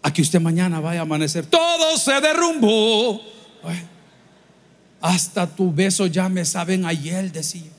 a 0.01 0.11
que 0.11 0.21
usted 0.21 0.41
mañana 0.41 0.81
vaya 0.81 0.99
a 0.99 1.03
amanecer. 1.03 1.45
Todo 1.45 1.97
se 1.97 2.19
derrumbó. 2.19 3.21
Hasta 4.99 5.47
tu 5.47 5.73
beso 5.73 6.05
ya 6.05 6.27
me 6.27 6.43
saben 6.43 6.85
ayer, 6.85 7.31
decía. 7.31 7.78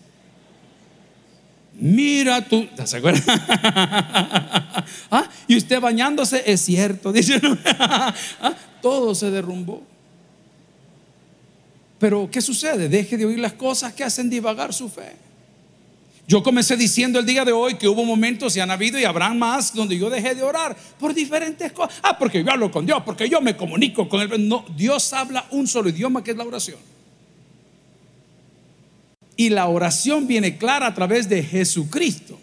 Mira 1.75 2.47
tú, 2.47 2.69
¿te 2.77 2.97
acuerdas? 2.97 3.25
¿Ah? 5.11 5.29
Y 5.49 5.57
usted 5.57 5.81
bañándose, 5.81 6.43
es 6.47 6.61
cierto, 6.61 7.13
dice. 7.13 7.41
¿Ah? 7.79 8.15
Todo 8.83 9.15
se 9.15 9.31
derrumbó. 9.31 9.83
Pero, 11.99 12.29
¿qué 12.31 12.41
sucede? 12.41 12.89
Deje 12.89 13.17
de 13.17 13.27
oír 13.27 13.39
las 13.39 13.53
cosas 13.53 13.93
que 13.93 14.05
hacen 14.05 14.31
divagar 14.31 14.73
su 14.73 14.89
fe. 14.89 15.17
Yo 16.27 16.43
comencé 16.43 16.77
diciendo 16.77 17.19
el 17.19 17.27
día 17.27 17.45
de 17.45 17.53
hoy 17.53 17.75
que 17.75 17.89
hubo 17.89 18.05
momentos 18.05 18.57
y 18.57 18.61
han 18.61 18.71
habido 18.71 18.99
y 18.99 19.05
habrán 19.05 19.39
más 19.39 19.75
donde 19.75 19.99
yo 19.99 20.09
dejé 20.09 20.35
de 20.35 20.43
orar 20.43 20.77
por 20.99 21.13
diferentes 21.13 21.73
cosas. 21.73 21.99
Ah, 22.03 22.17
porque 22.17 22.45
yo 22.45 22.51
hablo 22.53 22.71
con 22.71 22.87
Dios, 22.87 23.03
porque 23.05 23.29
yo 23.29 23.41
me 23.41 23.57
comunico 23.57 24.09
con 24.09 24.21
Él. 24.21 24.49
No, 24.49 24.65
Dios 24.77 25.13
habla 25.13 25.45
un 25.51 25.67
solo 25.67 25.89
idioma 25.89 26.23
que 26.23 26.31
es 26.31 26.37
la 26.37 26.45
oración. 26.45 26.79
Y 29.41 29.49
la 29.49 29.69
oración 29.69 30.27
viene 30.27 30.59
clara 30.59 30.89
a 30.89 30.95
través 30.95 31.27
de 31.27 31.43
Jesucristo. 31.43 32.39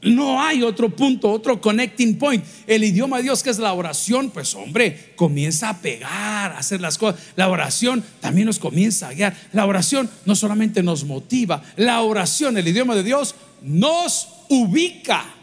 No 0.00 0.40
hay 0.40 0.62
otro 0.62 0.94
punto, 0.94 1.28
otro 1.28 1.60
connecting 1.60 2.16
point. 2.18 2.44
El 2.68 2.84
idioma 2.84 3.16
de 3.16 3.24
Dios 3.24 3.42
que 3.42 3.50
es 3.50 3.58
la 3.58 3.72
oración, 3.72 4.30
pues 4.30 4.54
hombre, 4.54 5.12
comienza 5.16 5.70
a 5.70 5.78
pegar, 5.78 6.52
a 6.52 6.58
hacer 6.58 6.80
las 6.80 6.98
cosas. 6.98 7.20
La 7.34 7.48
oración 7.48 8.04
también 8.20 8.46
nos 8.46 8.60
comienza 8.60 9.08
a 9.08 9.12
guiar. 9.12 9.36
La 9.52 9.66
oración 9.66 10.08
no 10.24 10.36
solamente 10.36 10.84
nos 10.84 11.02
motiva, 11.02 11.64
la 11.74 12.00
oración, 12.02 12.56
el 12.56 12.68
idioma 12.68 12.94
de 12.94 13.02
Dios, 13.02 13.34
nos 13.60 14.28
ubica. 14.50 15.34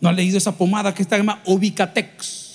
¿No 0.00 0.08
ha 0.08 0.12
leído 0.12 0.38
esa 0.38 0.56
pomada 0.56 0.94
que 0.94 1.02
está 1.02 1.18
llamada 1.18 1.42
Ubicatex? 1.44 2.47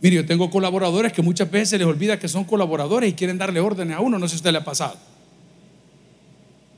Mire, 0.00 0.16
yo 0.16 0.26
tengo 0.26 0.48
colaboradores 0.48 1.12
que 1.12 1.22
muchas 1.22 1.50
veces 1.50 1.70
se 1.70 1.78
les 1.78 1.86
olvida 1.86 2.18
que 2.18 2.28
son 2.28 2.44
colaboradores 2.44 3.10
y 3.10 3.14
quieren 3.14 3.36
darle 3.36 3.60
órdenes 3.60 3.96
a 3.96 4.00
uno. 4.00 4.18
No 4.18 4.28
sé 4.28 4.32
si 4.32 4.36
usted 4.36 4.52
le 4.52 4.58
ha 4.58 4.64
pasado. 4.64 4.96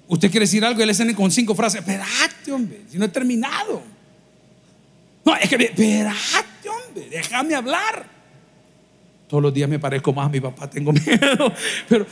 Usted 0.09 0.31
quiere 0.31 0.45
decir 0.45 0.65
algo 0.65 0.83
y 0.83 0.87
le 0.87 0.93
hacen 0.93 1.13
con 1.15 1.31
cinco 1.31 1.55
frases. 1.55 1.81
Espérate, 1.81 2.51
hombre, 2.51 2.81
si 2.91 2.99
no 2.99 3.05
he 3.05 3.09
terminado. 3.09 3.83
No, 5.25 5.37
es 5.37 5.49
que, 5.49 5.57
espérate, 5.57 6.69
hombre, 6.69 7.09
déjame 7.11 7.55
hablar. 7.55 8.09
Todos 9.29 9.43
los 9.43 9.53
días 9.55 9.69
me 9.69 9.79
parezco 9.79 10.13
más 10.13 10.27
a 10.27 10.31
mi 10.31 10.41
papá, 10.41 10.69
tengo 10.69 10.93
miedo. 10.93 11.53
Pero, 11.89 12.07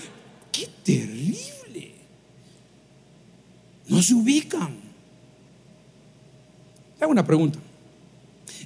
qué 0.53 0.69
terrible. 0.85 1.93
No 3.89 4.03
se 4.03 4.13
ubican. 4.15 4.77
Hago 7.01 7.11
una 7.11 7.25
pregunta 7.25 7.59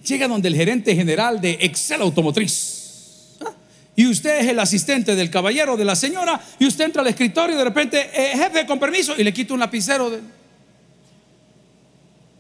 llega 0.05 0.29
donde 0.29 0.49
el 0.49 0.57
gerente 0.57 0.95
general 0.95 1.41
de 1.41 1.59
Excel 1.61 2.03
Automotriz. 2.03 3.37
¿Ah? 3.41 3.53
Y 3.97 4.07
usted 4.07 4.41
es 4.41 4.49
el 4.49 4.59
asistente 4.59 5.15
del 5.15 5.31
caballero, 5.31 5.77
de 5.77 5.85
la 5.85 5.97
señora, 5.97 6.41
y 6.59 6.67
usted 6.67 6.85
entra 6.85 7.03
al 7.03 7.09
escritorio 7.09 7.55
y 7.55 7.59
de 7.59 7.65
repente, 7.65 8.11
eh, 8.15 8.37
jefe, 8.37 8.67
con 8.67 8.79
permiso, 8.79 9.15
y 9.17 9.25
le 9.25 9.33
quita 9.33 9.55
un 9.55 9.61
lapicero. 9.61 10.13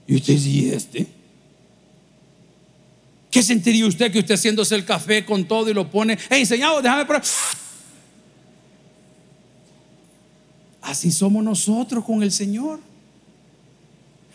Y 0.07 0.17
usted 0.17 0.35
dice, 0.35 0.77
este? 0.77 1.07
¿Qué 3.31 3.43
sentiría 3.43 3.87
usted 3.87 4.13
que 4.13 4.19
usted 4.19 4.35
haciéndose 4.35 4.75
el 4.75 4.85
café 4.85 5.25
con 5.25 5.47
todo 5.47 5.71
y 5.71 5.75
lo 5.75 5.91
pone, 5.91 6.19
hey, 6.29 6.41
enseñado, 6.41 6.83
déjame 6.83 7.07
por 7.07 7.23
Así 10.83 11.11
somos 11.11 11.43
nosotros 11.43 12.05
con 12.05 12.23
el 12.23 12.31
Señor. 12.31 12.81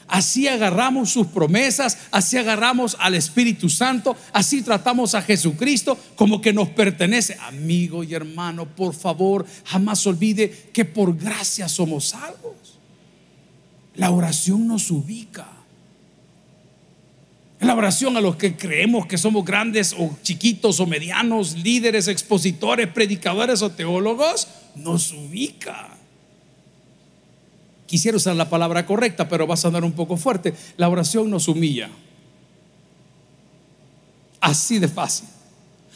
Así 0.08 0.48
agarramos 0.48 1.10
sus 1.10 1.28
promesas, 1.28 1.98
así 2.12 2.38
agarramos 2.38 2.96
al 3.00 3.15
Espíritu 3.15 3.70
Santo, 3.70 4.15
así 4.32 4.62
tratamos 4.62 5.15
a 5.15 5.22
Jesucristo 5.22 5.98
como 6.15 6.39
que 6.41 6.54
nos 6.54 6.70
pertenece. 6.70 7.38
Amigo 7.41 8.04
y 8.04 8.13
hermano, 8.13 8.65
por 8.65 8.93
favor, 8.93 9.46
jamás 9.65 10.08
olvide 10.08 10.70
que 10.72 10.86
por 10.86 11.17
gracia 11.17 11.67
somos 11.67 12.06
salvos. 12.06 12.80
La 13.96 14.12
oración 14.12 14.67
nos 14.67 14.91
ubica. 14.91 15.48
La 17.60 17.74
oración 17.74 18.15
a 18.15 18.22
los 18.22 18.36
que 18.36 18.56
creemos 18.56 19.08
que 19.08 19.17
somos 19.17 19.43
grandes 19.43 19.93
o 19.98 20.15
chiquitos 20.22 20.80
o 20.80 20.86
medianos, 20.86 21.58
líderes, 21.58 22.08
expositores, 22.08 22.88
predicadores 22.88 23.63
o 23.63 23.72
teólogos, 23.72 24.48
nos 24.76 25.12
ubica. 25.12 25.98
Quisiera 27.88 28.17
usar 28.17 28.36
la 28.36 28.50
palabra 28.50 28.86
correcta, 28.86 29.28
pero 29.28 29.47
va 29.47 29.56
a 29.56 29.58
sonar 29.58 29.84
un 29.84 29.93
poco 29.93 30.17
fuerte. 30.17 30.54
La 30.76 30.89
oración 30.89 31.30
nos 31.32 31.47
humilla. 31.47 31.89
Así 34.41 34.78
de 34.78 34.89
fácil. 34.89 35.28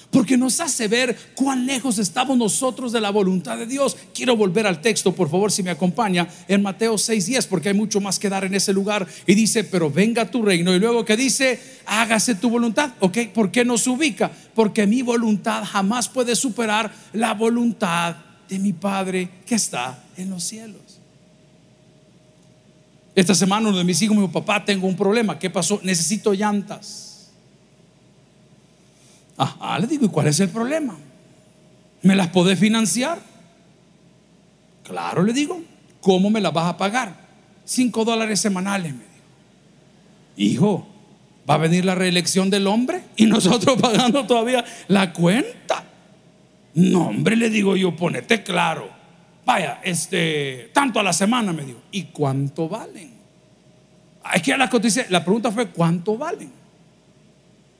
Porque 0.10 0.38
nos 0.38 0.60
hace 0.60 0.90
ver 0.90 1.18
cuán 1.36 1.66
lejos 1.66 1.98
estamos 1.98 2.38
nosotros 2.38 2.92
de 2.92 3.00
la 3.00 3.12
voluntad 3.12 3.58
de 3.58 3.66
Dios. 3.66 3.96
Quiero 4.14 4.36
volver 4.36 4.68
al 4.68 4.82
texto, 4.82 5.14
por 5.14 5.30
favor, 5.30 5.52
si 5.52 5.64
me 5.64 5.70
acompaña, 5.70 6.28
en 6.50 6.62
Mateo 6.62 6.96
6:10, 6.96 7.48
porque 7.48 7.70
hay 7.70 7.76
mucho 7.76 8.02
más 8.02 8.20
que 8.20 8.30
dar 8.30 8.44
en 8.44 8.54
ese 8.54 8.74
lugar. 8.74 9.08
Y 9.26 9.36
dice, 9.36 9.64
pero 9.64 9.90
venga 9.90 10.30
tu 10.30 10.44
reino. 10.44 10.76
Y 10.76 10.80
luego 10.80 11.06
que 11.06 11.16
dice, 11.16 11.60
hágase 11.86 12.36
tu 12.36 12.50
voluntad. 12.50 12.94
¿Ok? 13.00 13.18
¿Por 13.34 13.52
qué 13.52 13.64
nos 13.64 13.88
ubica? 13.88 14.32
Porque 14.54 14.86
mi 14.86 15.02
voluntad 15.02 15.64
jamás 15.66 16.10
puede 16.10 16.36
superar 16.36 16.92
la 17.14 17.34
voluntad 17.34 18.18
de 18.50 18.60
mi 18.60 18.74
Padre 18.74 19.30
que 19.46 19.56
está 19.56 20.04
en 20.18 20.30
los 20.30 20.44
cielos. 20.44 20.91
Esta 23.14 23.36
semana 23.36 23.70
uno 23.70 23.78
de 23.78 23.84
mis 23.84 24.02
hijos 24.02 24.16
me 24.16 24.22
dijo, 24.22 24.34
papá, 24.34 24.64
tengo 24.64 24.88
un 24.88 24.96
problema. 24.96 25.38
¿Qué 25.38 25.50
pasó? 25.50 25.80
Necesito 25.84 26.34
llantas. 26.34 27.32
Ah, 29.38 29.78
le 29.80 29.88
digo, 29.88 30.06
¿y 30.06 30.10
cuál 30.10 30.28
es 30.28 30.40
el 30.40 30.50
problema? 30.50 30.98
¿Me 32.04 32.16
las 32.16 32.28
podés 32.28 32.60
financiar? 32.60 33.20
Claro, 34.84 35.24
le 35.24 35.34
digo. 35.34 35.62
¿Cómo 36.00 36.30
me 36.30 36.42
las 36.42 36.54
vas 36.54 36.66
a 36.68 36.78
pagar? 36.78 37.16
Cinco 37.66 38.06
dólares 38.06 38.40
semanales, 38.40 38.94
me 38.94 39.04
dijo. 39.04 39.12
Hijo, 40.38 40.88
va 41.50 41.56
a 41.56 41.58
venir 41.58 41.86
la 41.86 41.96
reelección 41.96 42.50
del 42.50 42.68
hombre 42.68 43.04
y 43.18 43.26
nosotros 43.26 43.78
pagando 43.82 44.26
todavía 44.26 44.64
la 44.88 45.12
cuenta. 45.12 45.84
No, 46.74 47.08
hombre, 47.08 47.36
le 47.36 47.50
digo 47.50 47.76
yo, 47.76 47.96
ponete 47.96 48.44
claro 48.44 49.01
vaya, 49.46 49.82
este, 49.84 50.70
tanto 50.74 51.00
a 51.00 51.04
la 51.04 51.14
semana, 51.14 51.54
me 51.54 51.64
dijo. 51.64 51.82
¿Y 51.92 52.04
cuánto 52.06 52.70
valen? 52.70 53.12
Ah, 54.24 54.36
es 54.36 54.42
que 54.42 54.56
la, 54.56 54.70
la 55.10 55.24
pregunta 55.24 55.52
fue, 55.52 55.68
¿cuánto 55.70 56.18
valen? 56.18 56.52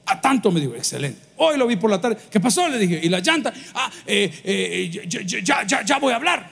A 0.06 0.20
tanto 0.20 0.50
me 0.50 0.60
dijo, 0.60 0.74
excelente. 0.74 1.20
Hoy 1.36 1.56
lo 1.56 1.66
vi 1.66 1.76
por 1.76 1.90
la 1.90 2.00
tarde. 2.00 2.18
¿Qué 2.30 2.40
pasó? 2.40 2.68
Le 2.68 2.78
dije, 2.78 3.00
¿y 3.02 3.08
la 3.08 3.20
llanta? 3.20 3.52
Ah, 3.74 3.90
eh, 4.06 4.30
eh, 4.44 4.90
ya, 4.90 5.64
ya, 5.64 5.84
ya, 5.84 5.98
voy 5.98 6.12
a 6.12 6.16
hablar. 6.16 6.50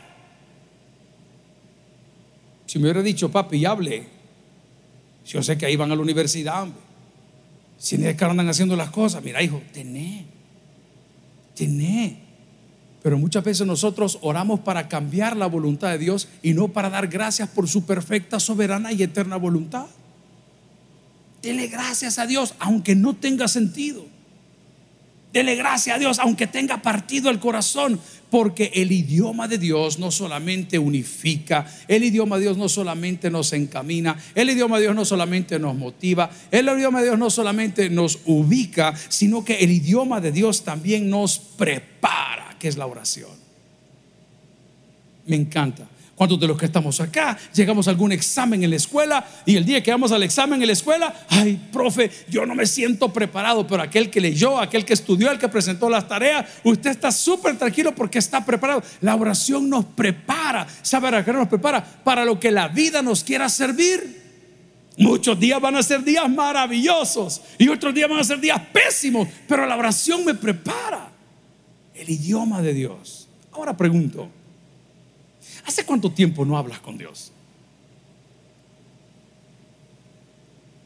Si 2.67 2.79
me 2.79 2.85
hubiera 2.85 3.03
dicho, 3.03 3.31
papi, 3.31 3.61
ya 3.61 3.73
hablé. 3.73 4.07
Yo 5.27 5.43
sé 5.43 5.59
que 5.59 5.67
ahí 5.67 5.77
van 5.77 5.91
a 5.93 5.97
la 5.97 6.03
universidad, 6.03 6.69
Si 7.77 7.99
ni 7.99 8.15
que 8.15 8.25
andan 8.25 8.49
haciendo 8.49 8.77
las 8.77 8.91
cosas, 8.91 9.23
mira, 9.23 9.43
hijo, 9.43 9.63
tené, 9.73 10.27
tené. 11.55 12.30
Pero 13.03 13.19
muchas 13.19 13.45
veces 13.45 13.67
nosotros 13.67 14.19
oramos 14.21 14.61
para 14.61 14.89
cambiar 14.89 15.37
la 15.37 15.47
voluntad 15.47 15.91
de 15.91 15.99
Dios 15.99 16.29
y 16.43 16.53
no 16.53 16.69
para 16.69 16.91
dar 16.91 17.09
gracias 17.09 17.49
por 17.49 17.69
su 17.69 17.85
perfecta, 17.87 18.39
soberana 18.39 18.93
y 18.93 19.03
eterna 19.03 19.37
voluntad. 19.37 19.87
Dele 21.43 21.69
gracias 21.69 22.19
a 22.19 22.27
Dios 22.27 22.55
aunque 22.59 22.95
no 22.95 23.17
tenga 23.17 23.49
sentido. 23.49 24.05
Dele 25.33 25.55
gracias 25.55 25.97
a 25.97 25.99
Dios 25.99 26.19
aunque 26.19 26.47
tenga 26.47 26.83
partido 26.83 27.31
el 27.31 27.39
corazón, 27.39 28.01
porque 28.31 28.73
el 28.75 28.93
idioma 28.93 29.49
de 29.49 29.59
Dios 29.59 29.99
no 29.99 30.11
solamente 30.11 30.79
unifica, 30.79 31.67
el 31.89 32.05
idioma 32.05 32.37
de 32.37 32.43
Dios 32.43 32.59
no 32.59 32.69
solamente 32.69 33.31
nos 33.31 33.53
encamina, 33.53 34.17
el 34.35 34.51
idioma 34.51 34.77
de 34.77 34.83
Dios 34.83 34.97
no 34.97 35.05
solamente 35.05 35.59
nos 35.59 35.77
motiva, 35.77 36.31
el 36.51 36.69
idioma 36.69 36.99
de 37.01 37.07
Dios 37.07 37.19
no 37.19 37.31
solamente 37.31 37.89
nos 37.91 38.19
ubica, 38.27 38.93
sino 39.09 39.45
que 39.45 39.59
el 39.59 39.71
idioma 39.71 40.21
de 40.21 40.33
Dios 40.33 40.65
también 40.65 41.09
nos 41.09 41.39
prepara 41.39 42.50
que 42.61 42.69
es 42.69 42.77
la 42.77 42.87
oración. 42.87 43.31
Me 45.27 45.35
encanta. 45.35 45.89
¿Cuántos 46.21 46.39
de 46.39 46.49
los 46.49 46.59
que 46.59 46.67
estamos 46.67 47.01
acá 47.01 47.39
llegamos 47.55 47.89
a 47.89 47.93
algún 47.93 48.13
examen 48.13 48.63
en 48.63 48.69
la 48.69 48.77
escuela 48.77 49.27
y 49.47 49.57
el 49.57 49.65
día 49.65 49.83
que 49.83 49.91
vamos 49.91 50.13
al 50.13 50.23
examen 50.23 50.61
en 50.61 50.67
la 50.67 50.75
escuela, 50.75 51.15
ay, 51.31 51.59
profe, 51.73 52.11
yo 52.29 52.45
no 52.45 52.55
me 52.55 52.67
siento 52.67 53.11
preparado, 53.11 53.67
pero 53.67 53.83
aquel 53.83 54.11
que 54.11 54.21
leyó, 54.21 54.59
aquel 54.61 54.85
que 54.85 54.93
estudió, 54.93 55.31
el 55.31 55.39
que 55.39 55.49
presentó 55.49 55.89
las 55.89 56.07
tareas, 56.07 56.45
usted 56.63 56.91
está 56.91 57.11
súper 57.11 57.57
tranquilo 57.57 57.95
porque 57.95 58.19
está 58.19 58.45
preparado. 58.45 58.83
La 59.01 59.17
oración 59.17 59.71
nos 59.71 59.87
prepara, 59.87 60.67
¿sabe 60.83 61.09
a 61.09 61.25
qué 61.25 61.33
nos 61.33 61.49
prepara? 61.49 61.83
Para 61.83 62.27
lo 62.27 62.39
que 62.39 62.51
la 62.51 62.69
vida 62.69 63.01
nos 63.01 63.25
quiera 63.25 63.49
servir. 63.49 64.21
Muchos 64.99 65.41
días 65.41 65.59
van 65.59 65.77
a 65.77 65.83
ser 65.83 66.05
días 66.05 66.29
maravillosos 66.29 67.41
y 67.57 67.69
otros 67.69 67.95
días 67.95 68.11
van 68.11 68.19
a 68.19 68.25
ser 68.25 68.39
días 68.39 68.61
pésimos, 68.71 69.27
pero 69.49 69.65
la 69.65 69.75
oración 69.75 70.23
me 70.27 70.35
prepara. 70.35 71.10
El 72.01 72.11
idioma 72.11 72.63
de 72.63 72.75
Dios. 72.75 73.29
Ahora 73.53 73.77
pregunto, 73.77 74.29
¿Hace 75.67 75.85
cuánto 75.85 76.11
tiempo 76.11 76.45
no 76.45 76.57
hablas 76.57 76.81
con 76.81 76.97
Dios? 76.99 77.33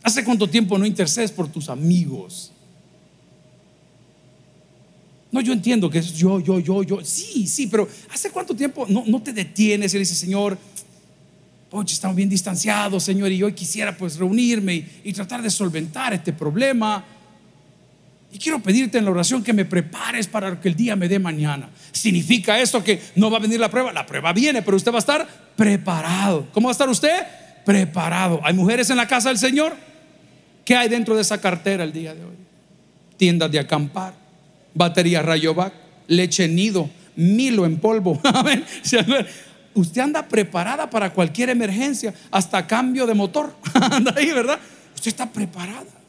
¿Hace 0.02 0.24
cuánto 0.24 0.48
tiempo 0.48 0.76
no 0.78 0.84
intercedes 0.84 1.32
por 1.32 1.50
tus 1.50 1.68
amigos? 1.68 2.52
No, 5.32 5.40
yo 5.40 5.52
entiendo 5.52 5.90
que 5.90 5.98
es 5.98 6.12
yo, 6.14 6.38
yo, 6.40 6.60
yo, 6.60 6.82
yo. 6.82 7.04
Sí, 7.04 7.46
sí, 7.46 7.66
pero 7.66 7.88
¿hace 8.12 8.30
cuánto 8.30 8.54
tiempo 8.54 8.86
no, 8.88 9.04
no 9.06 9.22
te 9.22 9.32
detienes 9.32 9.92
y 9.92 9.96
le 9.96 10.00
dices, 10.00 10.18
Señor, 10.18 10.56
oye, 11.70 11.92
estamos 11.92 12.14
bien 12.14 12.28
distanciados, 12.28 13.02
Señor, 13.02 13.32
y 13.32 13.42
hoy 13.42 13.52
quisiera 13.52 13.96
pues 13.96 14.16
reunirme 14.16 14.86
y 15.02 15.12
tratar 15.12 15.42
de 15.42 15.50
solventar 15.50 16.12
este 16.12 16.32
problema? 16.32 17.04
Y 18.34 18.38
quiero 18.38 18.58
pedirte 18.58 18.98
en 18.98 19.04
la 19.04 19.12
oración 19.12 19.44
que 19.44 19.52
me 19.52 19.64
prepares 19.64 20.26
para 20.26 20.60
que 20.60 20.66
el 20.66 20.74
día 20.74 20.96
me 20.96 21.08
dé 21.08 21.20
mañana. 21.20 21.68
¿Significa 21.92 22.58
esto 22.58 22.82
que 22.82 23.00
no 23.14 23.30
va 23.30 23.36
a 23.36 23.40
venir 23.40 23.60
la 23.60 23.70
prueba? 23.70 23.92
La 23.92 24.04
prueba 24.04 24.32
viene, 24.32 24.60
pero 24.60 24.76
usted 24.76 24.90
va 24.90 24.96
a 24.96 24.98
estar 24.98 25.28
preparado. 25.54 26.48
¿Cómo 26.50 26.66
va 26.66 26.72
a 26.72 26.72
estar 26.72 26.88
usted? 26.88 27.14
Preparado. 27.64 28.40
¿Hay 28.42 28.52
mujeres 28.52 28.90
en 28.90 28.96
la 28.96 29.06
casa 29.06 29.28
del 29.28 29.38
Señor? 29.38 29.76
¿Qué 30.64 30.74
hay 30.74 30.88
dentro 30.88 31.14
de 31.14 31.22
esa 31.22 31.40
cartera 31.40 31.84
el 31.84 31.92
día 31.92 32.12
de 32.12 32.24
hoy? 32.24 32.34
Tiendas 33.16 33.52
de 33.52 33.60
acampar, 33.60 34.14
batería 34.74 35.22
Rayovac, 35.22 35.72
leche 36.08 36.48
nido, 36.48 36.90
milo 37.14 37.64
en 37.64 37.78
polvo. 37.78 38.20
Usted 39.74 40.00
anda 40.00 40.26
preparada 40.26 40.90
para 40.90 41.12
cualquier 41.12 41.50
emergencia, 41.50 42.12
hasta 42.32 42.66
cambio 42.66 43.06
de 43.06 43.14
motor. 43.14 43.54
Anda 43.92 44.12
ahí, 44.16 44.32
¿verdad? 44.32 44.58
Usted 44.92 45.08
está 45.08 45.30
preparada. 45.30 46.03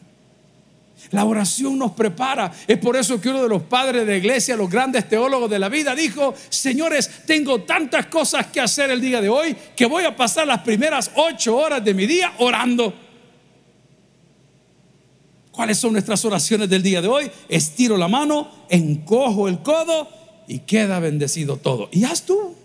La 1.12 1.26
oración 1.26 1.78
nos 1.78 1.92
prepara. 1.92 2.52
Es 2.68 2.78
por 2.78 2.96
eso 2.96 3.20
que 3.20 3.30
uno 3.30 3.44
de 3.44 3.50
los 3.50 3.64
padres 3.64 4.06
de 4.06 4.12
la 4.14 4.18
iglesia, 4.18 4.56
los 4.56 4.70
grandes 4.70 5.08
teólogos 5.08 5.50
de 5.50 5.60
la 5.60 5.70
vida, 5.70 5.96
dijo, 5.96 6.34
señores, 6.50 7.10
tengo 7.26 7.62
tantas 7.62 8.08
cosas 8.08 8.48
que 8.48 8.62
hacer 8.62 8.90
el 8.90 9.02
día 9.02 9.22
de 9.22 9.30
hoy 9.30 9.56
que 9.76 9.86
voy 9.86 10.04
a 10.04 10.16
pasar 10.16 10.48
las 10.48 10.62
primeras 10.62 11.12
ocho 11.16 11.58
horas 11.58 11.84
de 11.84 11.94
mi 11.94 12.06
día 12.06 12.34
orando. 12.40 12.94
¿Cuáles 15.52 15.78
son 15.78 15.94
nuestras 15.94 16.26
oraciones 16.26 16.70
del 16.70 16.84
día 16.84 17.02
de 17.02 17.08
hoy? 17.08 17.32
Estiro 17.48 17.96
la 17.96 18.10
mano, 18.10 18.50
encojo 18.70 19.48
el 19.48 19.60
codo 19.60 20.10
y 20.48 20.60
queda 20.60 21.00
bendecido 21.00 21.58
todo. 21.58 21.88
Y 21.94 22.04
haz 22.04 22.24
tú. 22.24 22.56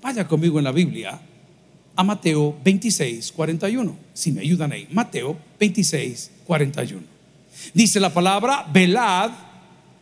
Vaya 0.00 0.28
conmigo 0.28 0.58
en 0.58 0.64
la 0.64 0.72
Biblia 0.72 1.20
a 1.96 2.04
Mateo 2.04 2.56
26, 2.62 3.32
41. 3.32 3.96
Si 4.14 4.30
me 4.30 4.42
ayudan 4.42 4.70
ahí. 4.70 4.86
Mateo 4.92 5.36
26, 5.58 6.30
41. 6.48 7.02
Dice 7.74 8.00
la 8.00 8.08
palabra, 8.08 8.66
velad 8.72 9.30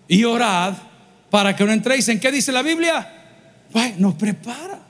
y 0.06 0.22
orad 0.22 0.74
para 1.28 1.56
que 1.56 1.64
no 1.64 1.72
entréis. 1.72 2.09
¿En 2.09 2.20
qué 2.20 2.30
dice 2.30 2.52
la 2.52 2.62
Biblia? 2.62 3.12
nos 3.98 4.14
prepara. 4.14 4.80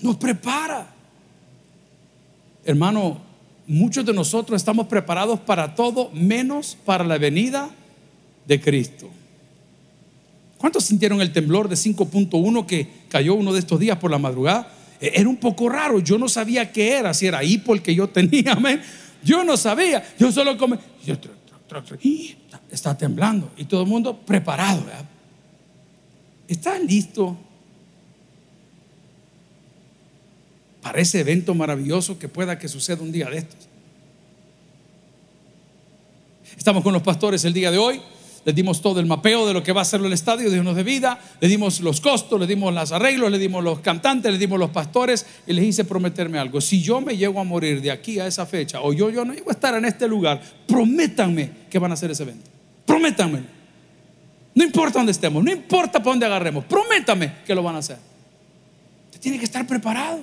Nos 0.00 0.16
prepara. 0.16 0.86
Hermano, 2.64 3.20
muchos 3.66 4.06
de 4.06 4.14
nosotros 4.14 4.56
estamos 4.56 4.86
preparados 4.86 5.38
para 5.40 5.74
todo 5.74 6.10
menos 6.12 6.78
para 6.86 7.04
la 7.04 7.18
venida 7.18 7.68
de 8.46 8.58
Cristo. 8.58 9.10
¿Cuántos 10.56 10.84
sintieron 10.84 11.20
el 11.20 11.30
temblor 11.30 11.68
de 11.68 11.76
5.1 11.76 12.64
que 12.64 12.88
cayó 13.10 13.34
uno 13.34 13.52
de 13.52 13.58
estos 13.58 13.78
días 13.78 13.98
por 13.98 14.10
la 14.10 14.18
madrugada? 14.18 14.72
E-, 14.98 15.12
era 15.14 15.28
un 15.28 15.36
poco 15.36 15.68
raro, 15.68 16.00
yo 16.00 16.16
no 16.16 16.30
sabía 16.30 16.72
qué 16.72 16.94
era, 16.94 17.12
si 17.12 17.26
era 17.26 17.44
hipo 17.44 17.74
el 17.74 17.82
que 17.82 17.94
yo 17.94 18.08
tenía, 18.08 18.52
amén. 18.52 18.80
Yo 19.26 19.42
no 19.42 19.56
sabía, 19.56 20.04
yo 20.16 20.30
solo 20.30 20.56
come, 20.56 20.78
está 22.70 22.96
temblando. 22.96 23.50
Y 23.56 23.64
todo 23.64 23.82
el 23.82 23.88
mundo 23.88 24.16
preparado. 24.16 24.84
¿Está 26.46 26.78
listo 26.78 27.36
para 30.80 31.00
ese 31.00 31.18
evento 31.18 31.56
maravilloso 31.56 32.20
que 32.20 32.28
pueda 32.28 32.56
que 32.56 32.68
suceda 32.68 33.02
un 33.02 33.10
día 33.10 33.28
de 33.28 33.38
estos? 33.38 33.68
Estamos 36.56 36.84
con 36.84 36.92
los 36.92 37.02
pastores 37.02 37.44
el 37.44 37.52
día 37.52 37.72
de 37.72 37.78
hoy 37.78 38.00
le 38.46 38.52
dimos 38.52 38.80
todo 38.80 39.00
el 39.00 39.06
mapeo 39.06 39.44
de 39.44 39.52
lo 39.52 39.60
que 39.64 39.72
va 39.72 39.80
a 39.80 39.84
ser 39.84 40.00
el 40.00 40.12
estadio 40.12 40.48
de 40.48 40.60
unos 40.60 40.76
de 40.76 40.84
vida, 40.84 41.18
le 41.40 41.48
dimos 41.48 41.80
los 41.80 42.00
costos, 42.00 42.38
le 42.38 42.46
dimos 42.46 42.72
los 42.72 42.92
arreglos, 42.92 43.28
le 43.28 43.40
dimos 43.40 43.62
los 43.62 43.80
cantantes, 43.80 44.30
le 44.30 44.38
dimos 44.38 44.56
los 44.56 44.70
pastores 44.70 45.26
y 45.48 45.52
les 45.52 45.64
hice 45.64 45.84
prometerme 45.84 46.38
algo. 46.38 46.60
Si 46.60 46.80
yo 46.80 47.00
me 47.00 47.16
llego 47.16 47.40
a 47.40 47.44
morir 47.44 47.82
de 47.82 47.90
aquí 47.90 48.20
a 48.20 48.26
esa 48.28 48.46
fecha 48.46 48.82
o 48.82 48.92
yo, 48.92 49.10
yo 49.10 49.24
no 49.24 49.34
llego 49.34 49.50
a 49.50 49.52
estar 49.52 49.74
en 49.74 49.84
este 49.84 50.06
lugar, 50.06 50.40
prométanme 50.68 51.50
que 51.68 51.76
van 51.80 51.90
a 51.90 51.94
hacer 51.94 52.12
ese 52.12 52.22
evento. 52.22 52.48
Prométanme. 52.86 53.42
No 54.54 54.62
importa 54.62 55.00
dónde 55.00 55.10
estemos, 55.10 55.42
no 55.42 55.50
importa 55.50 55.98
para 55.98 56.12
dónde 56.12 56.26
agarremos, 56.26 56.64
prométame 56.66 57.38
que 57.44 57.52
lo 57.52 57.64
van 57.64 57.74
a 57.74 57.78
hacer. 57.78 57.98
Usted 59.06 59.20
tiene 59.20 59.40
que 59.40 59.44
estar 59.44 59.66
preparado. 59.66 60.20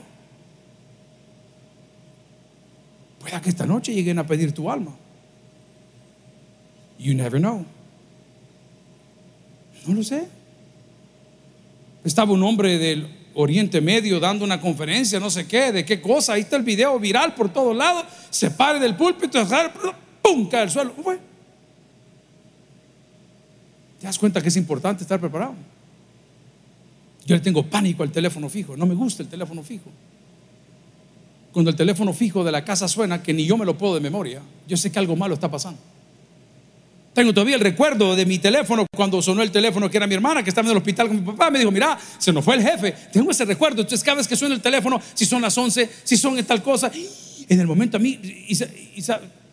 Pueda 3.20 3.42
que 3.42 3.50
esta 3.50 3.66
noche 3.66 3.94
lleguen 3.94 4.18
a 4.18 4.26
pedir 4.26 4.54
tu 4.54 4.72
alma. 4.72 4.96
You 6.98 7.14
never 7.14 7.38
know. 7.38 7.66
No 9.86 9.94
lo 9.96 10.04
sé. 10.04 10.28
Estaba 12.04 12.32
un 12.34 12.44
hombre 12.44 12.78
del 12.78 13.08
Oriente 13.36 13.82
Medio 13.82 14.20
dando 14.20 14.46
una 14.46 14.60
conferencia, 14.62 15.20
no 15.20 15.30
sé 15.30 15.48
qué, 15.48 15.72
de 15.72 15.86
qué 15.86 16.02
cosa. 16.02 16.34
Ahí 16.34 16.42
está 16.42 16.56
el 16.56 16.64
video 16.64 17.00
viral 17.00 17.34
por 17.34 17.52
todos 17.52 17.76
lados. 17.76 18.06
Se 18.30 18.52
pare 18.52 18.80
del 18.80 18.96
púlpito, 18.96 19.46
¡pum! 20.22 20.48
cae 20.50 20.62
al 20.62 20.72
suelo. 20.72 20.94
¿Te 24.00 24.08
das 24.08 24.20
cuenta 24.20 24.42
que 24.42 24.50
es 24.50 24.58
importante 24.58 25.04
estar 25.04 25.20
preparado? 25.20 25.56
Yo 27.26 27.36
le 27.36 27.42
tengo 27.42 27.64
pánico 27.64 28.04
al 28.04 28.12
teléfono 28.12 28.50
fijo. 28.50 28.76
No 28.76 28.86
me 28.86 28.96
gusta 28.96 29.24
el 29.24 29.30
teléfono 29.30 29.64
fijo. 29.64 29.90
Cuando 31.54 31.72
el 31.72 31.78
teléfono 31.78 32.14
fijo 32.14 32.44
de 32.44 32.52
la 32.52 32.66
casa 32.66 32.88
suena, 32.88 33.24
que 33.24 33.34
ni 33.34 33.46
yo 33.46 33.58
me 33.58 33.66
lo 33.66 33.78
puedo 33.78 33.94
de 33.94 34.02
memoria, 34.02 34.42
yo 34.68 34.76
sé 34.76 34.92
que 34.92 35.00
algo 35.00 35.16
malo 35.16 35.36
está 35.36 35.50
pasando. 35.50 35.80
Tengo 37.14 37.32
todavía 37.32 37.56
el 37.56 37.62
recuerdo 37.62 38.16
de 38.16 38.26
mi 38.26 38.40
teléfono 38.40 38.88
cuando 38.96 39.22
sonó 39.22 39.44
el 39.44 39.52
teléfono 39.52 39.90
que 39.90 39.98
era 39.98 40.08
mi 40.08 40.16
hermana 40.16 40.42
que 40.42 40.50
estaba 40.50 40.68
en 40.68 40.72
el 40.72 40.78
hospital 40.78 41.08
con 41.08 41.18
mi 41.18 41.24
papá. 41.24 41.52
Me 41.52 41.60
dijo, 41.60 41.72
mira, 41.72 41.98
se 42.18 42.34
nos 42.34 42.44
fue 42.44 42.56
el 42.56 42.64
jefe. 42.64 42.94
Tengo 43.12 43.30
ese 43.30 43.46
recuerdo. 43.46 43.82
Entonces 43.82 44.04
cada 44.04 44.18
vez 44.18 44.28
que 44.28 44.36
suena 44.36 44.56
el 44.56 44.62
teléfono, 44.62 45.00
si 45.14 45.26
son 45.26 45.42
las 45.42 45.56
11, 45.56 45.90
si 46.04 46.18
son 46.18 46.44
tal 46.44 46.64
cosa, 46.64 46.92
en 47.48 47.60
el 47.60 47.68
momento 47.68 47.98
a 47.98 48.00
mí, 48.00 48.20
y, 48.22 48.58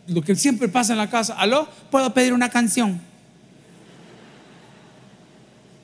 lo 0.06 0.22
que 0.22 0.34
siempre 0.34 0.68
pasa 0.68 0.92
en 0.92 0.98
la 0.98 1.10
casa, 1.10 1.34
aló, 1.34 1.68
puedo 1.90 2.12
pedir 2.14 2.32
una 2.32 2.48
canción. 2.48 3.00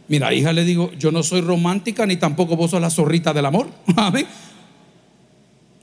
Mira, 0.08 0.32
hija, 0.32 0.52
le 0.52 0.64
digo, 0.64 0.92
yo 0.94 1.12
no 1.12 1.22
soy 1.22 1.42
romántica 1.42 2.06
ni 2.06 2.16
tampoco 2.16 2.56
vos 2.56 2.70
sos 2.70 2.80
la 2.80 2.90
zorrita 2.90 3.32
del 3.32 3.46
amor. 3.46 3.68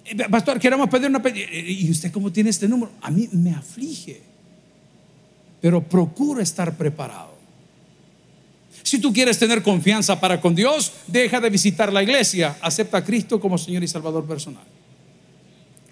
Eh, 0.06 0.18
pastor, 0.30 0.60
queremos 0.60 0.90
pedir 0.90 1.08
una... 1.08 1.22
¿Y 1.66 1.90
usted 1.90 2.12
cómo 2.12 2.30
tiene 2.30 2.50
este 2.50 2.68
número? 2.68 2.92
A 3.02 3.10
mí 3.10 3.30
me 3.32 3.52
aflige 3.52 4.33
pero 5.64 5.82
procura 5.82 6.44
estar 6.44 6.76
preparado. 6.76 7.32
Si 8.84 9.00
tú 9.00 9.14
quieres 9.14 9.40
tener 9.40 9.64
confianza 9.64 10.20
para 10.20 10.42
con 10.42 10.54
Dios, 10.54 10.92
deja 11.08 11.40
de 11.40 11.50
visitar 11.50 11.94
la 11.94 12.04
iglesia, 12.04 12.58
acepta 12.60 12.98
a 12.98 13.06
Cristo 13.06 13.40
como 13.40 13.58
Señor 13.58 13.82
y 13.82 13.88
Salvador 13.88 14.28
personal. 14.28 14.66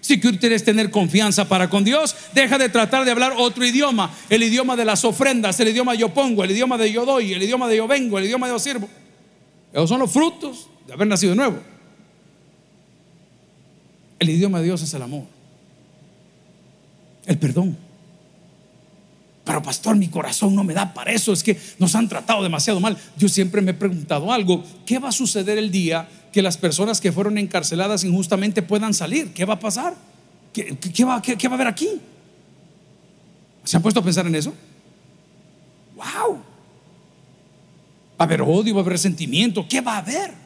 Si 0.02 0.20
quieres 0.20 0.62
tener 0.62 0.90
confianza 0.90 1.48
para 1.48 1.70
con 1.70 1.84
Dios, 1.84 2.14
deja 2.34 2.58
de 2.58 2.68
tratar 2.68 3.06
de 3.06 3.12
hablar 3.12 3.32
otro 3.38 3.64
idioma, 3.64 4.14
el 4.28 4.42
idioma 4.42 4.76
de 4.76 4.84
las 4.84 5.06
ofrendas, 5.06 5.58
el 5.58 5.68
idioma 5.68 5.94
yo 5.94 6.12
pongo, 6.12 6.44
el 6.44 6.50
idioma 6.50 6.76
de 6.76 6.92
yo 6.92 7.06
doy, 7.06 7.32
el 7.32 7.42
idioma 7.42 7.66
de 7.66 7.78
yo 7.78 7.88
vengo, 7.88 8.18
el 8.18 8.26
idioma 8.26 8.48
de 8.48 8.52
yo 8.52 8.58
sirvo. 8.58 8.90
Esos 9.72 9.88
son 9.88 10.00
los 10.00 10.12
frutos 10.12 10.68
de 10.86 10.92
haber 10.92 11.06
nacido 11.06 11.30
de 11.30 11.36
nuevo. 11.36 11.58
El 14.18 14.28
idioma 14.28 14.58
de 14.58 14.66
Dios 14.66 14.82
es 14.82 14.92
el 14.92 15.00
amor, 15.00 15.24
el 17.24 17.38
perdón 17.38 17.91
pero 19.44 19.62
pastor, 19.62 19.96
mi 19.96 20.08
corazón 20.08 20.54
no 20.54 20.62
me 20.62 20.72
da 20.72 20.94
para 20.94 21.12
eso, 21.12 21.32
es 21.32 21.42
que 21.42 21.58
nos 21.78 21.94
han 21.96 22.08
tratado 22.08 22.42
demasiado 22.42 22.78
mal. 22.78 22.96
Yo 23.16 23.28
siempre 23.28 23.60
me 23.60 23.72
he 23.72 23.74
preguntado 23.74 24.32
algo, 24.32 24.62
¿qué 24.86 24.98
va 24.98 25.08
a 25.08 25.12
suceder 25.12 25.58
el 25.58 25.70
día 25.70 26.08
que 26.32 26.42
las 26.42 26.56
personas 26.56 27.00
que 27.00 27.10
fueron 27.10 27.38
encarceladas 27.38 28.04
injustamente 28.04 28.62
puedan 28.62 28.94
salir? 28.94 29.32
¿Qué 29.32 29.44
va 29.44 29.54
a 29.54 29.60
pasar? 29.60 29.94
¿Qué, 30.52 31.04
va, 31.04 31.16
va 31.16 31.50
a 31.50 31.54
haber 31.54 31.66
aquí? 31.66 31.88
¿Se 33.64 33.76
han 33.76 33.82
puesto 33.82 34.00
a 34.00 34.04
pensar 34.04 34.26
en 34.26 34.34
eso? 34.34 34.54
¡Wow! 35.96 36.36
Va 36.36 38.18
a 38.18 38.24
haber 38.24 38.42
odio, 38.42 38.74
va 38.74 38.80
a 38.80 38.82
haber 38.82 38.92
resentimiento, 38.92 39.66
¿qué 39.68 39.80
va 39.80 39.94
a 39.94 39.98
haber? 39.98 40.41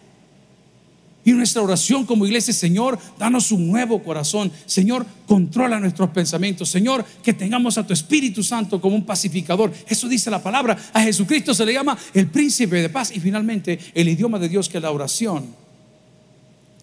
Y 1.27 1.33
nuestra 1.33 1.61
oración 1.61 2.07
como 2.07 2.25
iglesia, 2.25 2.55
Señor, 2.55 3.01
danos 3.19 3.51
un 3.51 3.67
nuevo 3.67 4.01
corazón. 4.01 4.53
Señor, 4.65 5.05
controla 5.27 5.81
nuestros 5.81 6.11
pensamientos. 6.11 6.69
Señor, 6.69 7.05
que 7.21 7.33
tengamos 7.33 7.77
a 7.79 7.85
tu 7.85 7.93
Espíritu 7.93 8.45
Santo 8.45 8.81
como 8.81 8.95
un 8.95 9.05
pacificador. 9.05 9.73
Eso 9.89 10.09
dice 10.09 10.31
la 10.31 10.41
palabra. 10.41 10.79
A 10.93 11.03
Jesucristo 11.03 11.53
se 11.53 11.67
le 11.67 11.73
llama 11.73 11.99
el 12.15 12.29
príncipe 12.29 12.81
de 12.81 12.89
paz. 12.91 13.11
Y 13.11 13.19
finalmente, 13.19 13.77
el 13.93 14.09
idioma 14.09 14.39
de 14.39 14.49
Dios 14.49 14.69
que 14.69 14.79
la 14.79 14.93
oración 14.93 15.47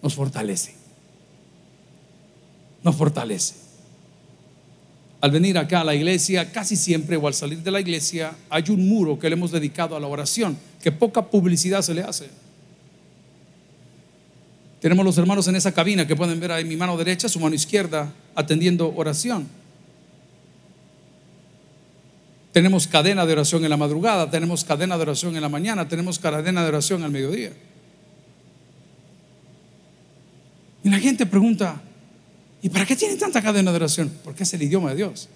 nos 0.02 0.14
fortalece. 0.14 0.74
Nos 2.82 2.94
fortalece. 2.94 3.54
Al 5.22 5.30
venir 5.30 5.56
acá 5.56 5.80
a 5.80 5.84
la 5.84 5.94
iglesia, 5.94 6.52
casi 6.52 6.76
siempre 6.76 7.16
o 7.16 7.26
al 7.26 7.32
salir 7.32 7.62
de 7.62 7.70
la 7.70 7.80
iglesia, 7.80 8.36
hay 8.50 8.64
un 8.68 8.86
muro 8.86 9.18
que 9.18 9.30
le 9.30 9.36
hemos 9.36 9.52
dedicado 9.52 9.96
a 9.96 10.00
la 10.00 10.06
oración, 10.06 10.58
que 10.82 10.92
poca 10.92 11.30
publicidad 11.30 11.80
se 11.80 11.94
le 11.94 12.02
hace. 12.02 12.43
Tenemos 14.84 15.02
los 15.02 15.16
hermanos 15.16 15.48
en 15.48 15.56
esa 15.56 15.72
cabina 15.72 16.06
que 16.06 16.14
pueden 16.14 16.38
ver 16.38 16.52
ahí 16.52 16.66
mi 16.66 16.76
mano 16.76 16.94
derecha, 16.98 17.26
su 17.26 17.40
mano 17.40 17.54
izquierda, 17.54 18.12
atendiendo 18.34 18.94
oración. 18.94 19.48
Tenemos 22.52 22.86
cadena 22.86 23.24
de 23.24 23.32
oración 23.32 23.64
en 23.64 23.70
la 23.70 23.78
madrugada, 23.78 24.30
tenemos 24.30 24.62
cadena 24.62 24.96
de 24.96 25.02
oración 25.04 25.36
en 25.36 25.40
la 25.40 25.48
mañana, 25.48 25.88
tenemos 25.88 26.18
cadena 26.18 26.60
de 26.60 26.68
oración 26.68 27.02
al 27.02 27.10
mediodía. 27.10 27.52
Y 30.82 30.90
la 30.90 30.98
gente 30.98 31.24
pregunta, 31.24 31.80
¿y 32.60 32.68
para 32.68 32.84
qué 32.84 32.94
tienen 32.94 33.18
tanta 33.18 33.40
cadena 33.40 33.70
de 33.70 33.76
oración? 33.76 34.12
Porque 34.22 34.42
es 34.42 34.52
el 34.52 34.64
idioma 34.64 34.90
de 34.90 34.96
Dios. 34.96 35.30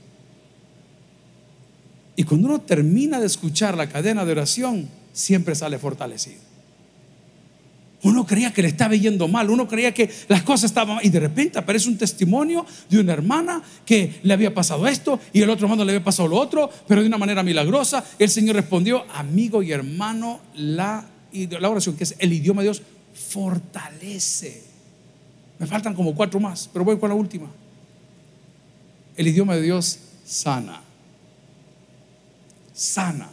Y 2.16 2.24
cuando 2.24 2.48
uno 2.48 2.60
termina 2.60 3.18
de 3.18 3.26
escuchar 3.26 3.78
la 3.78 3.88
cadena 3.88 4.26
de 4.26 4.32
oración, 4.32 4.90
siempre 5.14 5.54
sale 5.54 5.78
fortalecido. 5.78 6.47
Uno 8.02 8.24
creía 8.24 8.52
que 8.52 8.62
le 8.62 8.68
estaba 8.68 8.94
yendo 8.94 9.26
mal, 9.26 9.50
uno 9.50 9.66
creía 9.66 9.92
que 9.92 10.08
las 10.28 10.42
cosas 10.42 10.70
estaban 10.70 10.96
mal 10.96 11.04
y 11.04 11.08
de 11.08 11.18
repente 11.18 11.58
aparece 11.58 11.88
un 11.88 11.98
testimonio 11.98 12.64
de 12.88 13.00
una 13.00 13.12
hermana 13.12 13.60
que 13.84 14.20
le 14.22 14.32
había 14.32 14.54
pasado 14.54 14.86
esto 14.86 15.18
y 15.32 15.42
el 15.42 15.50
otro 15.50 15.66
hermano 15.66 15.84
le 15.84 15.92
había 15.92 16.04
pasado 16.04 16.28
lo 16.28 16.36
otro, 16.36 16.70
pero 16.86 17.00
de 17.00 17.08
una 17.08 17.18
manera 17.18 17.42
milagrosa. 17.42 18.04
El 18.18 18.30
Señor 18.30 18.54
respondió, 18.54 19.04
amigo 19.12 19.64
y 19.64 19.72
hermano, 19.72 20.40
la, 20.54 21.06
la 21.32 21.68
oración, 21.68 21.96
que 21.96 22.04
es 22.04 22.14
el 22.20 22.32
idioma 22.32 22.62
de 22.62 22.68
Dios, 22.68 22.82
fortalece. 23.12 24.62
Me 25.58 25.66
faltan 25.66 25.94
como 25.94 26.14
cuatro 26.14 26.38
más, 26.38 26.70
pero 26.72 26.84
voy 26.84 26.98
con 26.98 27.08
la 27.08 27.16
última. 27.16 27.48
El 29.16 29.26
idioma 29.26 29.56
de 29.56 29.62
Dios 29.62 29.98
sana. 30.24 30.82
Sana. 32.72 33.28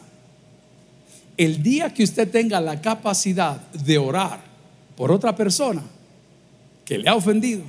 El 1.38 1.62
día 1.62 1.94
que 1.94 2.04
usted 2.04 2.32
tenga 2.32 2.60
la 2.62 2.82
capacidad 2.82 3.62
de 3.74 3.98
orar, 4.00 4.45
por 4.96 5.12
otra 5.12 5.36
persona 5.36 5.84
que 6.86 6.98
le 6.98 7.10
ha 7.10 7.16
ofendido, 7.16 7.64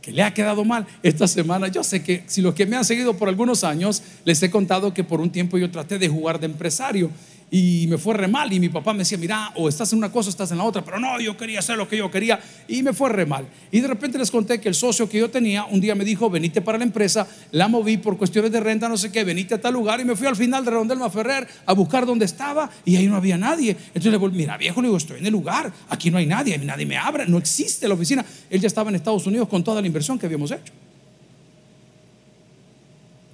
que 0.00 0.10
le 0.10 0.22
ha 0.22 0.32
quedado 0.32 0.64
mal. 0.64 0.86
Esta 1.02 1.28
semana 1.28 1.68
yo 1.68 1.84
sé 1.84 2.02
que 2.02 2.24
si 2.26 2.40
los 2.40 2.54
que 2.54 2.66
me 2.66 2.76
han 2.76 2.84
seguido 2.84 3.14
por 3.14 3.28
algunos 3.28 3.64
años, 3.64 4.02
les 4.24 4.42
he 4.42 4.50
contado 4.50 4.94
que 4.94 5.04
por 5.04 5.20
un 5.20 5.30
tiempo 5.30 5.58
yo 5.58 5.70
traté 5.70 5.98
de 5.98 6.08
jugar 6.08 6.40
de 6.40 6.46
empresario 6.46 7.10
y 7.50 7.86
me 7.88 7.96
fue 7.96 8.14
re 8.14 8.26
mal 8.26 8.52
y 8.52 8.58
mi 8.58 8.68
papá 8.68 8.92
me 8.92 9.00
decía, 9.00 9.18
mira, 9.18 9.52
o 9.54 9.68
estás 9.68 9.92
en 9.92 9.98
una 9.98 10.10
cosa 10.10 10.28
o 10.28 10.30
estás 10.30 10.50
en 10.50 10.58
la 10.58 10.64
otra, 10.64 10.84
pero 10.84 10.98
no, 10.98 11.20
yo 11.20 11.36
quería 11.36 11.60
hacer 11.60 11.76
lo 11.76 11.88
que 11.88 11.96
yo 11.96 12.10
quería 12.10 12.40
y 12.66 12.82
me 12.82 12.92
fue 12.92 13.08
re 13.10 13.24
mal. 13.24 13.46
Y 13.70 13.80
de 13.80 13.88
repente 13.88 14.18
les 14.18 14.30
conté 14.30 14.60
que 14.60 14.68
el 14.68 14.74
socio 14.74 15.08
que 15.08 15.18
yo 15.18 15.30
tenía 15.30 15.64
un 15.64 15.80
día 15.80 15.94
me 15.94 16.04
dijo, 16.04 16.28
venite 16.28 16.60
para 16.60 16.78
la 16.78 16.84
empresa, 16.84 17.26
la 17.52 17.68
moví 17.68 17.98
por 17.98 18.18
cuestiones 18.18 18.50
de 18.50 18.60
renta, 18.60 18.88
no 18.88 18.96
sé 18.96 19.12
qué, 19.12 19.22
venite 19.22 19.54
a 19.54 19.60
tal 19.60 19.74
lugar 19.74 20.00
y 20.00 20.04
me 20.04 20.16
fui 20.16 20.26
al 20.26 20.34
final 20.34 20.64
de 20.64 20.72
Redondel 20.72 20.98
Ferrer 21.10 21.46
a 21.64 21.72
buscar 21.72 22.04
dónde 22.04 22.24
estaba 22.24 22.68
y 22.84 22.96
ahí 22.96 23.06
no 23.06 23.16
había 23.16 23.38
nadie. 23.38 23.70
Entonces 23.70 24.10
le 24.10 24.18
volví, 24.18 24.38
mira 24.38 24.56
viejo, 24.56 24.82
le 24.82 24.88
digo, 24.88 24.96
estoy 24.96 25.20
en 25.20 25.26
el 25.26 25.32
lugar, 25.32 25.72
aquí 25.88 26.10
no 26.10 26.18
hay 26.18 26.26
nadie, 26.26 26.58
nadie 26.58 26.84
me 26.84 26.96
abre, 26.96 27.26
no 27.26 27.38
existe 27.38 27.86
la 27.86 27.94
oficina. 27.94 28.24
Él 28.50 28.60
ya 28.60 28.66
estaba 28.66 28.90
en 28.90 28.96
Estados 28.96 29.26
Unidos 29.26 29.48
con 29.48 29.62
toda 29.62 29.80
la 29.80 29.86
inversión 29.86 30.18
que 30.18 30.26
habíamos 30.26 30.50
hecho. 30.50 30.72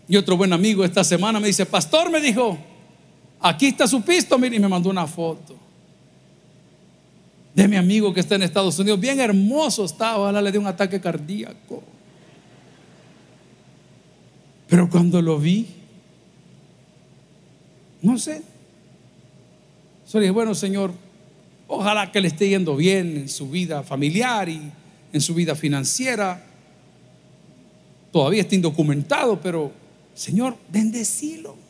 Y 0.07 0.16
otro 0.16 0.37
buen 0.37 0.53
amigo 0.53 0.85
esta 0.85 1.03
semana 1.03 1.40
me 1.40 1.46
dice, 1.46 1.64
pastor, 1.64 2.11
me 2.11 2.20
dijo, 2.20 2.59
Aquí 3.42 3.66
está 3.66 3.88
su 3.88 4.02
pisto, 4.02 4.38
mire, 4.38 4.57
y 4.57 4.61
me 4.61 4.68
mandó 4.68 4.88
una 4.88 5.07
foto 5.07 5.62
de 7.55 7.68
mi 7.68 7.76
amigo 7.76 8.14
que 8.14 8.20
está 8.20 8.37
en 8.37 8.42
Estados 8.42 8.78
Unidos. 8.78 8.98
Bien 8.98 9.20
hermoso 9.20 9.85
estaba, 9.85 10.18
ojalá 10.18 10.40
le 10.40 10.50
dio 10.50 10.61
un 10.61 10.66
ataque 10.66 11.00
cardíaco. 11.00 11.83
Pero 14.68 14.88
cuando 14.88 15.20
lo 15.20 15.38
vi, 15.38 15.66
no 18.00 18.18
sé. 18.18 18.42
Solo 20.07 20.22
dije, 20.22 20.33
bueno, 20.33 20.55
Señor, 20.55 20.92
ojalá 21.68 22.11
que 22.11 22.20
le 22.20 22.28
esté 22.28 22.48
yendo 22.48 22.76
bien 22.76 23.16
en 23.16 23.28
su 23.28 23.50
vida 23.50 23.83
familiar 23.83 24.48
y 24.48 24.72
en 25.12 25.20
su 25.20 25.35
vida 25.35 25.55
financiera. 25.55 26.46
Todavía 28.11 28.42
está 28.42 28.55
indocumentado, 28.55 29.40
pero 29.40 29.72
Señor, 30.14 30.57
bendecilo. 30.70 31.62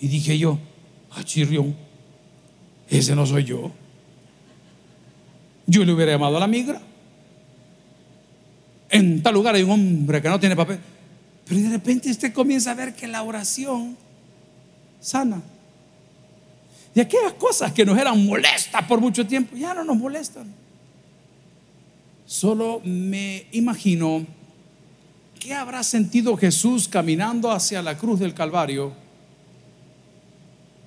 Y 0.00 0.08
dije 0.08 0.38
yo, 0.38 0.58
ah, 1.10 1.24
chirrión, 1.24 1.74
ese 2.88 3.14
no 3.14 3.26
soy 3.26 3.44
yo. 3.44 3.72
Yo 5.66 5.84
le 5.84 5.92
hubiera 5.92 6.12
llamado 6.12 6.36
a 6.36 6.40
la 6.40 6.46
migra. 6.46 6.80
En 8.90 9.22
tal 9.22 9.34
lugar 9.34 9.54
hay 9.54 9.62
un 9.62 9.70
hombre 9.70 10.22
que 10.22 10.28
no 10.28 10.40
tiene 10.40 10.56
papel. 10.56 10.78
Pero 11.44 11.60
de 11.60 11.68
repente 11.68 12.10
usted 12.10 12.32
comienza 12.32 12.70
a 12.70 12.74
ver 12.74 12.94
que 12.94 13.06
la 13.06 13.22
oración 13.22 13.96
sana. 15.00 15.42
Y 16.94 17.00
aquellas 17.00 17.34
cosas 17.34 17.72
que 17.72 17.84
nos 17.84 17.98
eran 17.98 18.24
molestas 18.24 18.82
por 18.84 19.00
mucho 19.00 19.26
tiempo, 19.26 19.56
ya 19.56 19.74
no 19.74 19.84
nos 19.84 19.96
molestan. 19.96 20.52
Solo 22.26 22.80
me 22.84 23.46
imagino 23.52 24.26
qué 25.38 25.54
habrá 25.54 25.82
sentido 25.82 26.36
Jesús 26.36 26.88
caminando 26.88 27.50
hacia 27.50 27.82
la 27.82 27.96
cruz 27.96 28.20
del 28.20 28.34
Calvario 28.34 28.92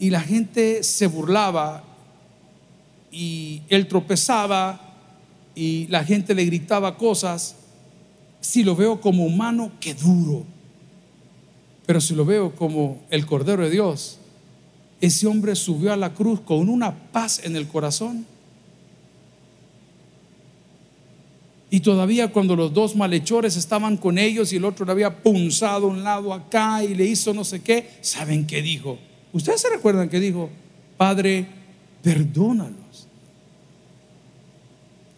y 0.01 0.09
la 0.09 0.21
gente 0.21 0.81
se 0.81 1.05
burlaba 1.05 1.83
y 3.11 3.61
él 3.69 3.87
tropezaba 3.87 4.81
y 5.53 5.85
la 5.89 6.03
gente 6.03 6.33
le 6.33 6.43
gritaba 6.43 6.97
cosas. 6.97 7.55
Si 8.39 8.63
lo 8.63 8.75
veo 8.75 8.99
como 8.99 9.23
humano, 9.23 9.73
qué 9.79 9.93
duro. 9.93 10.43
Pero 11.85 12.01
si 12.01 12.15
lo 12.15 12.25
veo 12.25 12.55
como 12.55 12.99
el 13.11 13.27
Cordero 13.27 13.61
de 13.61 13.69
Dios, 13.69 14.17
ese 15.01 15.27
hombre 15.27 15.55
subió 15.55 15.93
a 15.93 15.97
la 15.97 16.15
cruz 16.15 16.41
con 16.41 16.67
una 16.67 17.11
paz 17.11 17.39
en 17.43 17.55
el 17.55 17.67
corazón. 17.67 18.25
Y 21.69 21.81
todavía 21.81 22.31
cuando 22.31 22.55
los 22.55 22.73
dos 22.73 22.95
malhechores 22.95 23.55
estaban 23.55 23.97
con 23.97 24.17
ellos 24.17 24.51
y 24.51 24.55
el 24.55 24.65
otro 24.65 24.83
le 24.83 24.93
había 24.93 25.21
punzado 25.21 25.85
un 25.85 26.03
lado 26.03 26.33
acá 26.33 26.83
y 26.83 26.95
le 26.95 27.05
hizo 27.05 27.35
no 27.35 27.43
sé 27.43 27.61
qué, 27.61 27.87
¿saben 28.01 28.47
qué 28.47 28.63
dijo? 28.63 28.97
Ustedes 29.33 29.61
se 29.61 29.69
recuerdan 29.69 30.09
que 30.09 30.19
dijo, 30.19 30.49
Padre, 30.97 31.47
perdónalos. 32.03 33.07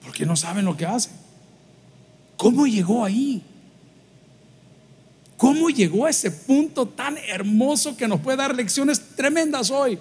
Porque 0.03 0.25
no 0.25 0.35
saben 0.35 0.65
lo 0.65 0.77
que 0.77 0.85
hacen. 0.85 1.13
¿Cómo 2.37 2.67
llegó 2.67 3.03
ahí? 3.03 3.41
¿Cómo 5.37 5.69
llegó 5.69 6.05
a 6.05 6.09
ese 6.09 6.31
punto 6.31 6.87
tan 6.87 7.17
hermoso 7.17 7.97
que 7.97 8.07
nos 8.07 8.21
puede 8.21 8.37
dar 8.37 8.55
lecciones 8.55 9.01
tremendas 9.15 9.71
hoy? 9.71 9.99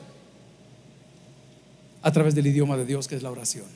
A 2.03 2.13
través 2.13 2.35
del 2.35 2.47
idioma 2.47 2.77
de 2.77 2.85
Dios 2.85 3.09
que 3.09 3.17
es 3.17 3.23
la 3.23 3.31
oración. 3.31 3.67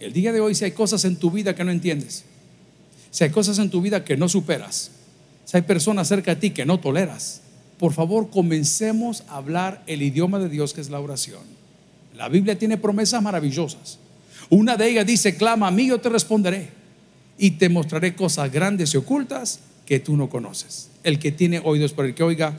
El 0.00 0.12
día 0.12 0.32
de 0.32 0.40
hoy, 0.40 0.54
si 0.54 0.64
hay 0.64 0.72
cosas 0.72 1.04
en 1.04 1.16
tu 1.16 1.30
vida 1.30 1.54
que 1.54 1.64
no 1.64 1.70
entiendes, 1.70 2.24
si 3.10 3.24
hay 3.24 3.30
cosas 3.30 3.58
en 3.58 3.70
tu 3.70 3.80
vida 3.80 4.04
que 4.04 4.16
no 4.16 4.28
superas, 4.28 4.90
si 5.44 5.56
hay 5.56 5.62
personas 5.62 6.08
cerca 6.08 6.34
de 6.34 6.40
ti 6.40 6.50
que 6.50 6.66
no 6.66 6.80
toleras, 6.80 7.42
por 7.78 7.92
favor 7.92 8.30
comencemos 8.30 9.24
a 9.28 9.36
hablar 9.36 9.82
el 9.86 10.02
idioma 10.02 10.38
de 10.38 10.48
Dios 10.48 10.72
que 10.72 10.80
es 10.80 10.90
la 10.90 11.00
oración. 11.00 11.42
La 12.16 12.28
Biblia 12.28 12.58
tiene 12.58 12.78
promesas 12.78 13.22
maravillosas. 13.22 13.98
Una 14.48 14.76
de 14.76 14.88
ellas 14.88 15.06
dice, 15.06 15.36
clama 15.36 15.68
a 15.68 15.70
mí, 15.70 15.88
yo 15.88 16.00
te 16.00 16.08
responderé 16.08 16.70
y 17.38 17.52
te 17.52 17.68
mostraré 17.68 18.14
cosas 18.14 18.50
grandes 18.50 18.94
y 18.94 18.96
ocultas 18.96 19.60
que 19.84 20.00
tú 20.00 20.16
no 20.16 20.28
conoces. 20.28 20.90
El 21.02 21.18
que 21.18 21.32
tiene 21.32 21.60
oídos 21.62 21.92
por 21.92 22.06
el 22.06 22.14
que 22.14 22.22
oiga, 22.22 22.58